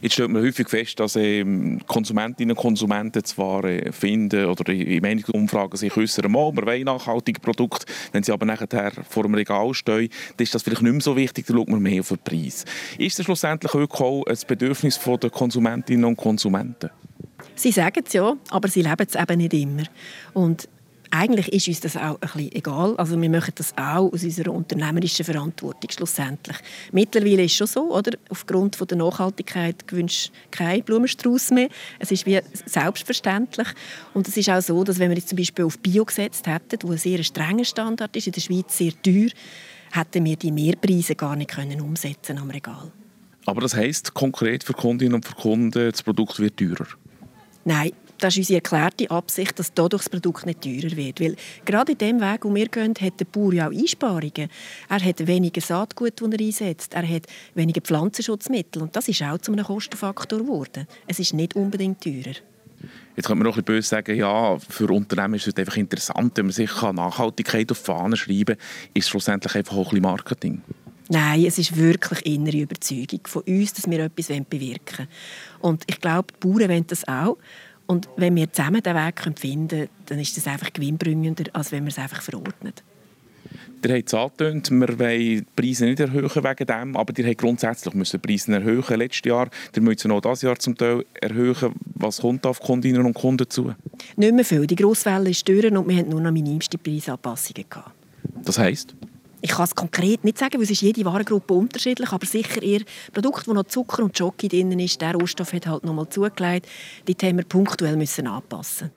Jetzt 0.00 0.12
stellt 0.12 0.30
man 0.30 0.42
häufig 0.42 0.68
fest, 0.68 1.00
dass 1.00 1.16
ähm, 1.16 1.80
Konsumentinnen 1.86 2.56
und 2.56 2.60
Konsumenten 2.60 3.24
zwar 3.24 3.64
äh, 3.64 3.92
finden 3.92 4.46
oder 4.46 4.72
in 4.72 5.00
Meinungsumfragen 5.00 5.76
sich 5.76 5.96
äußern, 5.96 6.30
mal, 6.30 6.52
wir 6.54 6.66
wollen 6.66 6.84
nachhaltige 6.84 7.40
Produkte, 7.40 7.86
wenn 8.12 8.22
sie 8.22 8.32
aber 8.32 8.46
nachher 8.46 8.92
vor 9.08 9.22
dem 9.22 9.34
Regal 9.34 9.72
stehen, 9.74 10.10
dann 10.36 10.44
ist 10.44 10.54
das 10.54 10.62
vielleicht 10.62 10.82
nicht 10.82 10.92
mehr 10.92 11.00
so 11.00 11.16
wichtig, 11.16 11.46
dann 11.46 11.56
schaut 11.56 11.68
man 11.68 11.80
mehr 11.80 12.00
auf 12.00 12.08
den 12.08 12.18
Preis. 12.18 12.64
Ist 12.98 13.18
das 13.18 13.24
schlussendlich 13.24 13.74
auch 13.74 14.26
ein 14.26 14.38
Bedürfnis 14.46 14.98
der 14.98 15.30
Konsumentinnen 15.30 16.04
und 16.04 16.16
Konsumenten? 16.16 16.90
Sie 17.54 17.72
sagen 17.72 18.02
es 18.04 18.12
ja, 18.12 18.34
aber 18.50 18.68
sie 18.68 18.82
leben 18.82 19.06
es 19.08 19.14
eben 19.14 19.38
nicht 19.38 19.54
immer. 19.54 19.84
Und 20.34 20.68
eigentlich 21.18 21.52
ist 21.52 21.68
uns 21.68 21.80
das 21.80 21.96
auch 21.96 22.14
ein 22.14 22.18
bisschen 22.20 22.52
egal. 22.52 22.94
Also 22.96 23.20
wir 23.20 23.30
machen 23.30 23.52
das 23.54 23.72
auch 23.76 24.12
aus 24.12 24.22
unserer 24.22 24.52
unternehmerischen 24.52 25.24
Verantwortung 25.24 25.90
schlussendlich. 25.90 26.56
Mittlerweile 26.92 27.44
ist 27.44 27.52
es 27.52 27.56
schon 27.56 27.66
so, 27.66 27.94
oder? 27.94 28.18
Aufgrund 28.28 28.76
von 28.76 28.86
der 28.86 28.98
Nachhaltigkeit 28.98 29.88
gewünscht 29.88 30.30
kein 30.50 30.82
Blumenstrauß 30.82 31.52
mehr. 31.52 31.68
Es 31.98 32.10
ist 32.10 32.26
wie 32.26 32.40
selbstverständlich. 32.66 33.68
Und 34.12 34.28
es 34.28 34.36
ist 34.36 34.50
auch 34.50 34.60
so, 34.60 34.84
dass 34.84 34.98
wenn 34.98 35.10
wir 35.10 35.16
jetzt 35.16 35.30
zum 35.30 35.38
Beispiel 35.38 35.64
auf 35.64 35.78
Bio 35.78 36.04
gesetzt 36.04 36.46
hätten, 36.46 36.78
wo 36.82 36.92
ein 36.92 36.98
sehr 36.98 37.22
strenger 37.22 37.64
Standard 37.64 38.14
ist, 38.14 38.26
in 38.26 38.32
der 38.32 38.40
Schweiz 38.40 38.76
sehr 38.76 38.92
teuer, 39.02 39.30
hätten 39.92 40.24
wir 40.24 40.36
die 40.36 40.52
Mehrpreise 40.52 41.14
gar 41.14 41.36
nicht 41.36 41.50
können 41.50 41.80
umsetzen 41.80 42.38
am 42.38 42.50
Regal. 42.50 42.92
Aber 43.46 43.60
das 43.60 43.74
heißt 43.74 44.12
konkret 44.12 44.64
für 44.64 44.74
Kundinnen 44.74 45.14
und 45.14 45.24
für 45.24 45.34
Kunden, 45.34 45.90
das 45.90 46.02
Produkt 46.02 46.40
wird 46.40 46.58
teurer? 46.58 46.88
Nein, 47.64 47.92
das 48.18 48.34
ist 48.34 48.38
unsere 48.38 48.56
erklärte 48.58 49.10
Absicht, 49.10 49.58
dass 49.58 49.72
dadurch 49.74 50.02
das 50.02 50.10
Produkt 50.10 50.46
nicht 50.46 50.62
teurer 50.62 50.96
wird. 50.96 51.20
Weil 51.20 51.36
gerade 51.64 51.92
in 51.92 51.98
dem 51.98 52.20
Weg, 52.20 52.44
wo 52.44 52.54
wir 52.54 52.68
gehen, 52.68 52.94
hat 53.00 53.20
der 53.20 53.24
Bauer 53.26 53.52
ja 53.52 53.68
auch 53.68 53.72
Einsparungen. 53.72 54.48
Er 54.88 55.04
hat 55.04 55.26
weniger 55.26 55.60
Saatgut, 55.60 56.20
das 56.20 56.28
er 56.30 56.40
einsetzt. 56.40 56.94
Er 56.94 57.08
hat 57.08 57.26
weniger 57.54 57.80
Pflanzenschutzmittel. 57.80 58.82
Und 58.82 58.96
das 58.96 59.08
ist 59.08 59.22
auch 59.22 59.38
zu 59.38 59.52
einem 59.52 59.64
Kostenfaktor 59.64 60.40
geworden. 60.40 60.86
Es 61.06 61.18
ist 61.18 61.34
nicht 61.34 61.56
unbedingt 61.56 62.00
teurer. 62.00 62.36
Jetzt 63.16 63.26
könnte 63.26 63.42
man 63.42 63.46
noch 63.46 63.56
ein 63.56 63.64
bisschen 63.64 63.76
böse 63.76 63.88
sagen, 63.88 64.16
ja, 64.16 64.58
für 64.58 64.88
Unternehmen 64.90 65.34
ist 65.34 65.46
es 65.46 65.56
einfach 65.56 65.76
interessant, 65.76 66.36
wenn 66.36 66.46
man 66.46 66.52
sich 66.52 66.70
Nachhaltigkeit 66.82 67.70
auf 67.70 67.78
die 67.78 67.84
Fahnen 67.84 68.16
schreiben 68.16 68.56
kann, 68.56 68.90
ist 68.92 69.04
es 69.04 69.08
schlussendlich 69.08 69.54
einfach 69.54 69.74
auch 69.74 69.86
ein 69.86 69.90
bisschen 69.90 70.02
Marketing. 70.02 70.62
Nein, 71.08 71.44
es 71.44 71.58
ist 71.58 71.76
wirklich 71.76 72.26
innere 72.26 72.58
Überzeugung 72.58 73.20
von 73.24 73.42
uns, 73.42 73.72
dass 73.72 73.88
wir 73.88 74.00
etwas 74.00 74.26
bewirken 74.26 75.06
wollen. 75.06 75.08
Und 75.60 75.84
ich 75.86 76.00
glaube, 76.00 76.34
die 76.34 76.46
Bauern 76.46 76.68
wollen 76.68 76.86
das 76.86 77.06
auch. 77.06 77.38
Und 77.86 78.08
wenn 78.16 78.34
wir 78.34 78.52
zusammen 78.52 78.82
den 78.82 78.94
Weg 78.94 79.38
finden 79.38 79.68
können, 79.68 79.88
dann 80.06 80.18
ist 80.18 80.36
das 80.36 80.46
einfach 80.46 80.72
gewinnbringender, 80.72 81.44
als 81.52 81.72
wenn 81.72 81.84
wir 81.84 81.90
es 81.90 81.98
einfach 81.98 82.22
verordnet. 82.22 82.82
Ihr 83.84 83.94
habt 83.94 84.08
es 84.08 84.14
angetönt, 84.14 84.70
wir 84.70 84.98
wollen 84.98 85.18
die 85.20 85.44
Preise 85.54 85.84
nicht 85.84 86.00
erhöhen 86.00 86.28
wegen 86.28 86.66
dem, 86.66 86.96
aber 86.96 87.16
ihr 87.16 87.26
habt 87.26 87.38
grundsätzlich 87.38 87.94
müssen 87.94 88.20
die 88.20 88.26
Preise 88.26 88.52
erhöhen 88.52 88.98
letztes 88.98 89.24
Jahr. 89.24 89.48
Ihr 89.74 89.82
müsst 89.82 90.00
sie 90.00 90.08
noch 90.08 90.20
dieses 90.20 90.42
Jahr 90.42 90.58
zum 90.58 90.76
Teil 90.76 91.04
erhöhen. 91.20 91.72
Was 91.94 92.20
kommt 92.20 92.44
auf 92.46 92.58
Kundinnen 92.58 93.04
und 93.06 93.14
Kunden 93.14 93.48
zu? 93.48 93.74
Nicht 94.16 94.34
mehr 94.34 94.44
viel. 94.44 94.66
Die 94.66 94.74
Grosswelle 94.74 95.30
ist 95.30 95.46
durch 95.46 95.70
und 95.70 95.88
wir 95.88 95.96
hatten 95.96 96.10
nur 96.10 96.20
noch 96.20 96.32
minimste 96.32 96.78
Preisanpassungen. 96.78 97.64
Gehabt. 97.68 97.92
Das 98.44 98.58
heisst? 98.58 98.96
Ich 99.40 99.50
kann 99.50 99.64
es 99.64 99.74
konkret 99.74 100.24
nicht 100.24 100.38
sagen, 100.38 100.54
weil 100.54 100.62
es 100.62 100.70
ist 100.70 100.80
jede 100.80 101.04
Warengruppe 101.04 101.54
unterschiedlich, 101.54 102.10
aber 102.10 102.26
sicher 102.26 102.62
eher 102.62 102.80
Produkte, 103.12 103.48
wo 103.48 103.52
noch 103.52 103.64
Zucker 103.64 104.02
und 104.02 104.18
Jockey 104.18 104.48
drin 104.48 104.78
ist, 104.78 105.00
der 105.00 105.14
Rohstoff 105.14 105.52
hat 105.52 105.66
halt 105.66 105.84
noch 105.84 105.94
mal 105.94 106.08
zugelegt. 106.08 106.66
Die 107.06 107.14
haben 107.26 107.36
wir 107.36 107.44
punktuell 107.44 107.96
müssen 107.96 108.26
anpassen. 108.26 108.90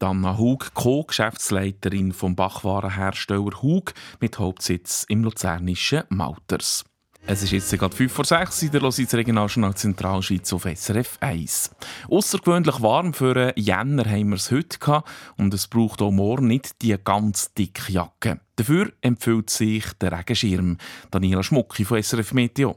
Anna 0.00 0.38
Hug, 0.38 0.74
Co-Geschäftsleiterin 0.74 2.12
vom 2.12 2.36
Bachwarenhersteller 2.36 3.62
Hug 3.62 3.94
mit 4.20 4.38
Hauptsitz 4.38 5.04
im 5.08 5.24
luzernischen 5.24 6.04
Mauters. 6.08 6.84
Es 7.26 7.42
ist 7.42 7.50
jetzt 7.50 7.70
gerade 7.78 7.94
5 7.94 8.12
vor 8.12 8.24
6 8.24 8.62
Uhr, 8.62 8.68
der 8.70 8.80
Lositz 8.80 9.12
Regionaljournal 9.12 9.74
Zentralschweiz 9.74 10.52
auf 10.52 10.64
SRF 10.64 11.18
1. 11.20 11.70
Außergewöhnlich 12.10 12.80
warm 12.80 13.12
für 13.12 13.52
Jänner 13.56 14.04
haben 14.06 14.30
wir 14.30 14.36
es 14.36 14.50
heute 14.50 14.78
gehabt 14.78 15.08
und 15.36 15.52
es 15.52 15.66
braucht 15.66 16.00
auch 16.00 16.10
morgen 16.10 16.46
nicht 16.46 16.80
die 16.80 16.96
ganz 17.02 17.52
dicke 17.52 17.92
Jacke. 17.92 18.40
Dafür 18.56 18.92
empfiehlt 19.02 19.50
sich 19.50 19.84
der 20.00 20.12
Regenschirm. 20.12 20.78
Daniela 21.10 21.42
Schmucki 21.42 21.84
von 21.84 22.02
SRF 22.02 22.32
Meteo. 22.32 22.76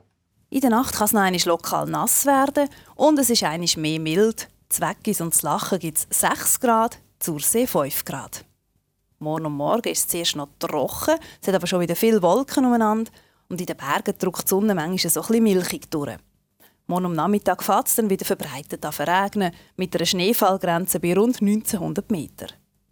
In 0.50 0.60
der 0.60 0.70
Nacht 0.70 0.96
kann 0.96 1.06
es 1.06 1.14
noch 1.14 1.22
einmal 1.22 1.42
lokal 1.46 1.86
nass 1.86 2.26
werden 2.26 2.68
und 2.96 3.18
es 3.20 3.30
ist 3.30 3.44
einmal 3.44 3.70
mehr 3.78 4.00
mild. 4.00 4.50
Zweckis 4.68 5.22
und 5.22 5.42
Lachen 5.42 5.80
gibt 5.80 5.98
es 5.98 6.08
6 6.20 6.60
Grad, 6.60 7.00
zur 7.20 7.40
See 7.40 7.68
5 7.68 8.04
Grad. 8.04 8.44
Morgen 9.20 9.46
und 9.46 9.54
Morgen 9.54 9.90
ist 9.90 10.00
es 10.00 10.08
zuerst 10.08 10.36
noch 10.36 10.50
trocken, 10.60 11.16
es 11.42 11.48
hat 11.48 11.56
aber 11.56 11.68
schon 11.68 11.80
wieder 11.80 11.96
viele 11.96 12.22
Wolken 12.22 12.66
umeinander 12.66 13.12
und 13.52 13.60
in 13.60 13.68
den 13.68 13.76
Bergen 13.76 14.18
drückt 14.18 14.44
die 14.44 14.48
Sonne 14.48 14.74
manchmal 14.74 15.12
so 15.12 15.22
ein 15.22 15.44
milchig 15.44 15.92
durch. 15.92 16.16
Morgen 16.88 17.06
am 17.06 17.14
Nachmittag 17.14 17.62
fährt 17.62 17.88
es 17.88 17.96
dann 17.96 18.10
wieder 18.10 18.26
verbreitet 18.26 18.86
an 18.86 18.94
verregnen, 18.94 19.54
mit 19.76 19.94
einer 19.94 20.06
Schneefallgrenze 20.06 21.02
bei 21.02 21.14
rund 21.14 21.42
1900 21.42 22.10
Meter. 22.10 22.48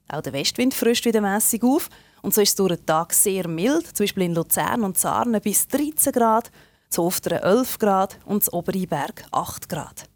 Auch 0.10 0.22
der 0.22 0.34
Westwind 0.34 0.74
frischt 0.74 1.06
wieder 1.06 1.22
mässig 1.22 1.64
auf 1.64 1.90
und 2.22 2.34
so 2.34 2.42
ist 2.42 2.50
es 2.50 2.56
durch 2.56 2.76
den 2.76 2.86
Tag 2.86 3.14
sehr 3.14 3.48
mild, 3.48 3.88
zum 3.88 4.04
Beispiel 4.04 4.24
in 4.24 4.36
Luzern 4.36 4.84
und 4.84 4.98
Sarnen 4.98 5.42
bis 5.42 5.66
13 5.70 6.12
Grad, 6.12 6.52
zu 6.90 7.04
Ofteren 7.04 7.40
11 7.40 7.80
Grad 7.80 8.20
und 8.26 8.44
zu 8.44 8.54
Obereiberg 8.54 9.24
8 9.32 9.70
Grad. 9.70 10.10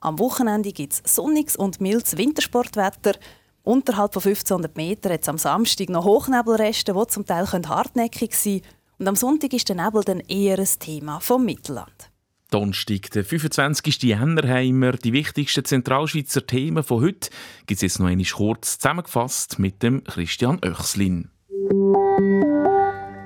Am 0.00 0.18
Wochenende 0.18 0.72
gibt 0.72 0.92
es 0.92 1.14
sonniges 1.14 1.56
und 1.56 1.80
mildes 1.80 2.16
Wintersportwetter. 2.16 3.14
Unterhalb 3.62 4.14
von 4.14 4.22
1500 4.22 4.76
Metern 4.76 5.12
hat 5.12 5.22
es 5.22 5.28
am 5.28 5.38
Samstag 5.38 5.88
noch 5.88 6.04
Hochnebelreste, 6.04 6.94
die 6.94 7.06
zum 7.08 7.26
Teil 7.26 7.46
hartnäckig 7.46 8.34
sein 8.34 8.60
können. 8.60 8.79
Und 9.00 9.08
am 9.08 9.16
Sonntag 9.16 9.54
ist 9.54 9.66
der 9.66 9.76
Nebel 9.76 10.04
dann 10.04 10.20
eher 10.20 10.58
ein 10.58 10.68
Thema 10.78 11.20
vom 11.20 11.46
Mittelland. 11.46 12.10
Donnerstag, 12.50 13.10
der 13.12 13.24
25. 13.24 14.02
Jänner, 14.02 14.46
haben 14.46 14.78
wir 14.80 14.92
die 14.92 15.14
wichtigsten 15.14 15.64
Zentralschweizer 15.64 16.46
Themen 16.46 16.84
von 16.84 17.00
heute. 17.00 17.30
Gibt 17.66 17.78
es 17.78 17.80
jetzt 17.80 17.98
noch 17.98 18.08
einmal 18.08 18.26
kurz 18.26 18.78
zusammengefasst 18.78 19.58
mit 19.58 19.82
dem 19.82 20.04
Christian 20.04 20.60
Oechslin. 20.62 21.30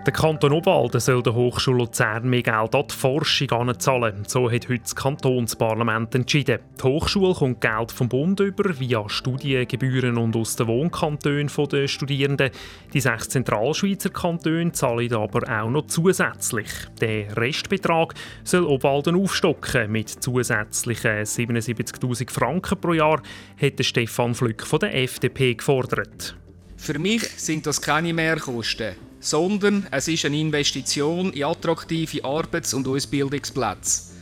Der 0.07 0.12
Kanton 0.12 0.53
Obwalden 0.53 1.01
soll 1.01 1.23
der 1.23 1.35
Hochschule 1.35 1.79
Luzern 1.79 2.29
mehr 2.29 2.43
Geld 2.43 2.75
an 2.75 2.85
die 2.90 2.95
Forschung 2.95 3.51
anzahlen. 3.53 4.25
So 4.27 4.51
hat 4.51 4.69
heute 4.69 4.83
das 4.83 4.95
Kantonsparlament 4.95 6.14
entschieden. 6.14 6.59
Die 6.79 6.83
Hochschule 6.83 7.33
kommt 7.33 7.62
Geld 7.62 7.90
vom 7.90 8.11
Bund 8.11 8.38
über 8.40 8.79
via 8.79 9.09
Studiengebühren 9.09 10.19
und 10.19 10.37
aus 10.37 10.57
den 10.57 10.67
Wohnkantonen 10.67 11.51
der 11.73 11.88
Studierenden. 11.88 12.51
Die 12.93 13.01
sechs 13.01 13.31
Zentralschweizer 13.31 14.11
Kantone 14.11 14.73
zahlen 14.73 15.14
aber 15.14 15.49
auch 15.49 15.71
noch 15.71 15.87
zusätzlich. 15.87 16.69
Der 17.01 17.35
Restbetrag 17.35 18.12
soll 18.45 18.64
Obwalden 18.64 19.17
aufstocken 19.17 19.90
mit 19.90 20.11
zusätzlichen 20.11 21.23
77.000 21.23 22.31
Franken 22.31 22.79
pro 22.79 22.93
Jahr, 22.93 23.23
hat 23.59 23.83
Stefan 23.83 24.35
Flück 24.35 24.67
von 24.67 24.81
der 24.81 24.95
FDP 25.03 25.55
gefordert. 25.55 26.37
Für 26.77 26.99
mich 26.99 27.23
sind 27.23 27.67
das 27.67 27.81
keine 27.81 28.12
Mehrkosten 28.12 28.97
sondern 29.25 29.87
es 29.91 30.07
ist 30.07 30.27
eine 30.27 30.39
Investition 30.39 31.33
in 31.33 31.45
attraktive 31.45 32.23
Arbeits- 32.25 32.75
und 32.75 32.87
Ausbildungsplätze. 32.87 34.13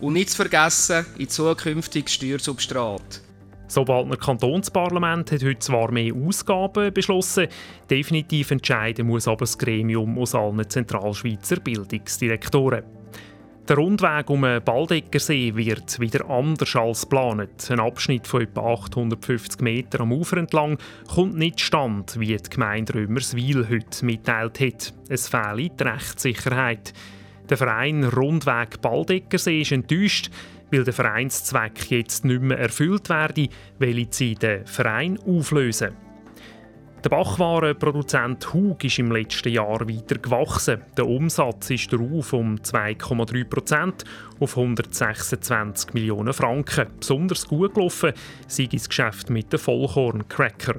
Und 0.00 0.12
nicht 0.14 0.30
zu 0.30 0.36
vergessen, 0.36 1.04
in 1.18 1.28
zukünftiges 1.28 2.14
Steuersubstrat. 2.14 3.22
Sobald 3.66 4.06
ein 4.06 4.18
Kantonsparlament 4.18 5.32
hat 5.32 5.42
heute 5.42 5.58
zwar 5.58 5.90
mehr 5.90 6.14
Ausgaben 6.14 6.92
beschlossen, 6.92 7.48
definitiv 7.90 8.50
entscheiden 8.50 9.06
muss 9.06 9.26
aber 9.26 9.38
das 9.38 9.58
Gremium 9.58 10.16
aus 10.18 10.34
allen 10.34 10.68
Zentralschweizer 10.68 11.56
Bildungsdirektoren. 11.56 12.84
Der 13.68 13.76
Rundweg 13.76 14.28
um 14.28 14.42
den 14.42 14.60
Baldeckersee 14.64 15.54
wird 15.54 16.00
wieder 16.00 16.28
anders 16.28 16.74
als 16.74 17.02
geplant. 17.02 17.70
Ein 17.70 17.78
Abschnitt 17.78 18.26
von 18.26 18.42
etwa 18.42 18.72
850 18.72 19.60
Metern 19.60 20.02
am 20.02 20.12
Ufer 20.12 20.38
entlang 20.38 20.78
kommt 21.06 21.36
nicht 21.36 21.60
stand, 21.60 22.18
wie 22.18 22.36
die 22.36 22.50
Gemeinde 22.50 22.94
Römerswil 22.94 23.68
heute 23.70 24.04
mitteilt 24.04 24.58
hat. 24.58 24.92
Es 25.08 25.28
fehle 25.28 25.70
die 25.70 25.82
Rechtssicherheit. 25.84 26.92
Der 27.48 27.56
Verein 27.56 28.02
Rundweg 28.02 28.80
Baldeckersee 28.80 29.60
ist 29.60 29.70
enttäuscht, 29.70 30.30
weil 30.72 30.82
der 30.82 30.92
Vereinszweck 30.92 31.88
jetzt 31.88 32.24
nicht 32.24 32.42
mehr 32.42 32.58
erfüllt 32.58 33.08
werde, 33.10 33.48
weil 33.78 34.08
sie 34.10 34.34
den 34.34 34.66
Verein 34.66 35.20
auflösen. 35.24 35.92
Der 37.04 37.10
Bachwarenproduzent 37.10 38.54
Hug 38.54 38.84
ist 38.84 39.00
im 39.00 39.10
letzten 39.10 39.48
Jahr 39.48 39.80
weiter 39.88 40.18
gewachsen. 40.18 40.82
Der 40.96 41.08
Umsatz 41.08 41.70
ist 41.70 41.92
darauf 41.92 42.32
um 42.32 42.54
2,3 42.54 43.44
Prozent 43.44 44.04
auf 44.38 44.56
126 44.56 45.94
Millionen 45.94 46.32
Franken. 46.32 46.86
Besonders 47.00 47.48
gut 47.48 47.74
gelaufen 47.74 48.12
sei 48.46 48.68
das 48.70 48.88
Geschäft 48.88 49.30
mit 49.30 49.52
den 49.52 49.58
Vollkorn-Cracker. 49.58 50.76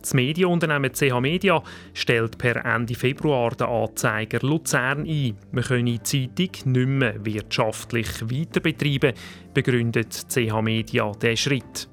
Das 0.00 0.12
Medienunternehmen 0.12 0.92
CH 0.92 1.20
Media 1.20 1.62
stellt 1.94 2.36
per 2.36 2.64
Ende 2.64 2.96
Februar 2.96 3.50
den 3.50 3.68
Anzeiger 3.68 4.40
Luzern 4.40 5.06
ein. 5.06 5.36
Man 5.52 5.62
könne 5.62 5.98
die 5.98 6.02
Zeitung 6.02 6.72
nicht 6.72 6.88
mehr 6.88 7.24
wirtschaftlich 7.24 8.22
weiter 8.22 8.58
betreiben, 8.58 9.14
begründet 9.54 10.12
CH 10.12 10.62
Media 10.62 11.12
diesen 11.12 11.36
Schritt. 11.36 11.89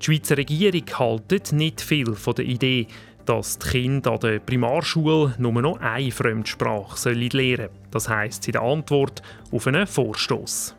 Die 0.00 0.04
Schweizer 0.04 0.36
Regierung 0.36 0.84
hält 0.96 1.52
nicht 1.52 1.80
viel 1.80 2.14
von 2.14 2.34
der 2.34 2.44
Idee, 2.44 2.86
dass 3.24 3.58
die 3.58 3.68
Kinder 3.68 4.12
an 4.12 4.20
der 4.20 4.38
Primarschule 4.38 5.34
nur 5.38 5.60
noch 5.60 5.80
eine 5.80 6.10
Fremdsprache 6.10 7.10
lernen 7.10 7.30
sollen. 7.30 7.68
Das 7.90 8.08
heisst 8.08 8.46
in 8.46 8.52
der 8.52 8.62
Antwort 8.62 9.22
auf 9.50 9.66
einen 9.66 9.86
Vorstoß. 9.86 10.74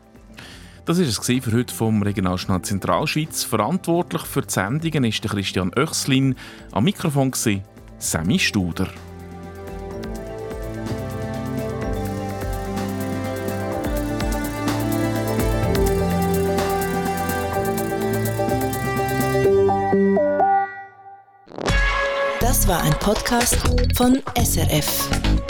Das 0.86 0.98
war 0.98 1.06
es 1.06 1.44
für 1.44 1.52
heute 1.52 1.72
vom 1.72 2.02
Regionaljournal 2.02 2.62
Zentralschweiz. 2.62 3.44
Verantwortlich 3.44 4.22
für 4.22 4.42
die 4.42 4.50
Sendungen 4.50 5.04
ist 5.04 5.22
Christian 5.22 5.72
Oechslin. 5.76 6.34
Am 6.72 6.84
Mikrofon 6.84 7.32
war 7.32 7.60
Sammy 7.98 8.38
Studer. 8.38 8.88
Podcast 23.10 23.56
von 23.96 24.22
SRF. 24.36 25.49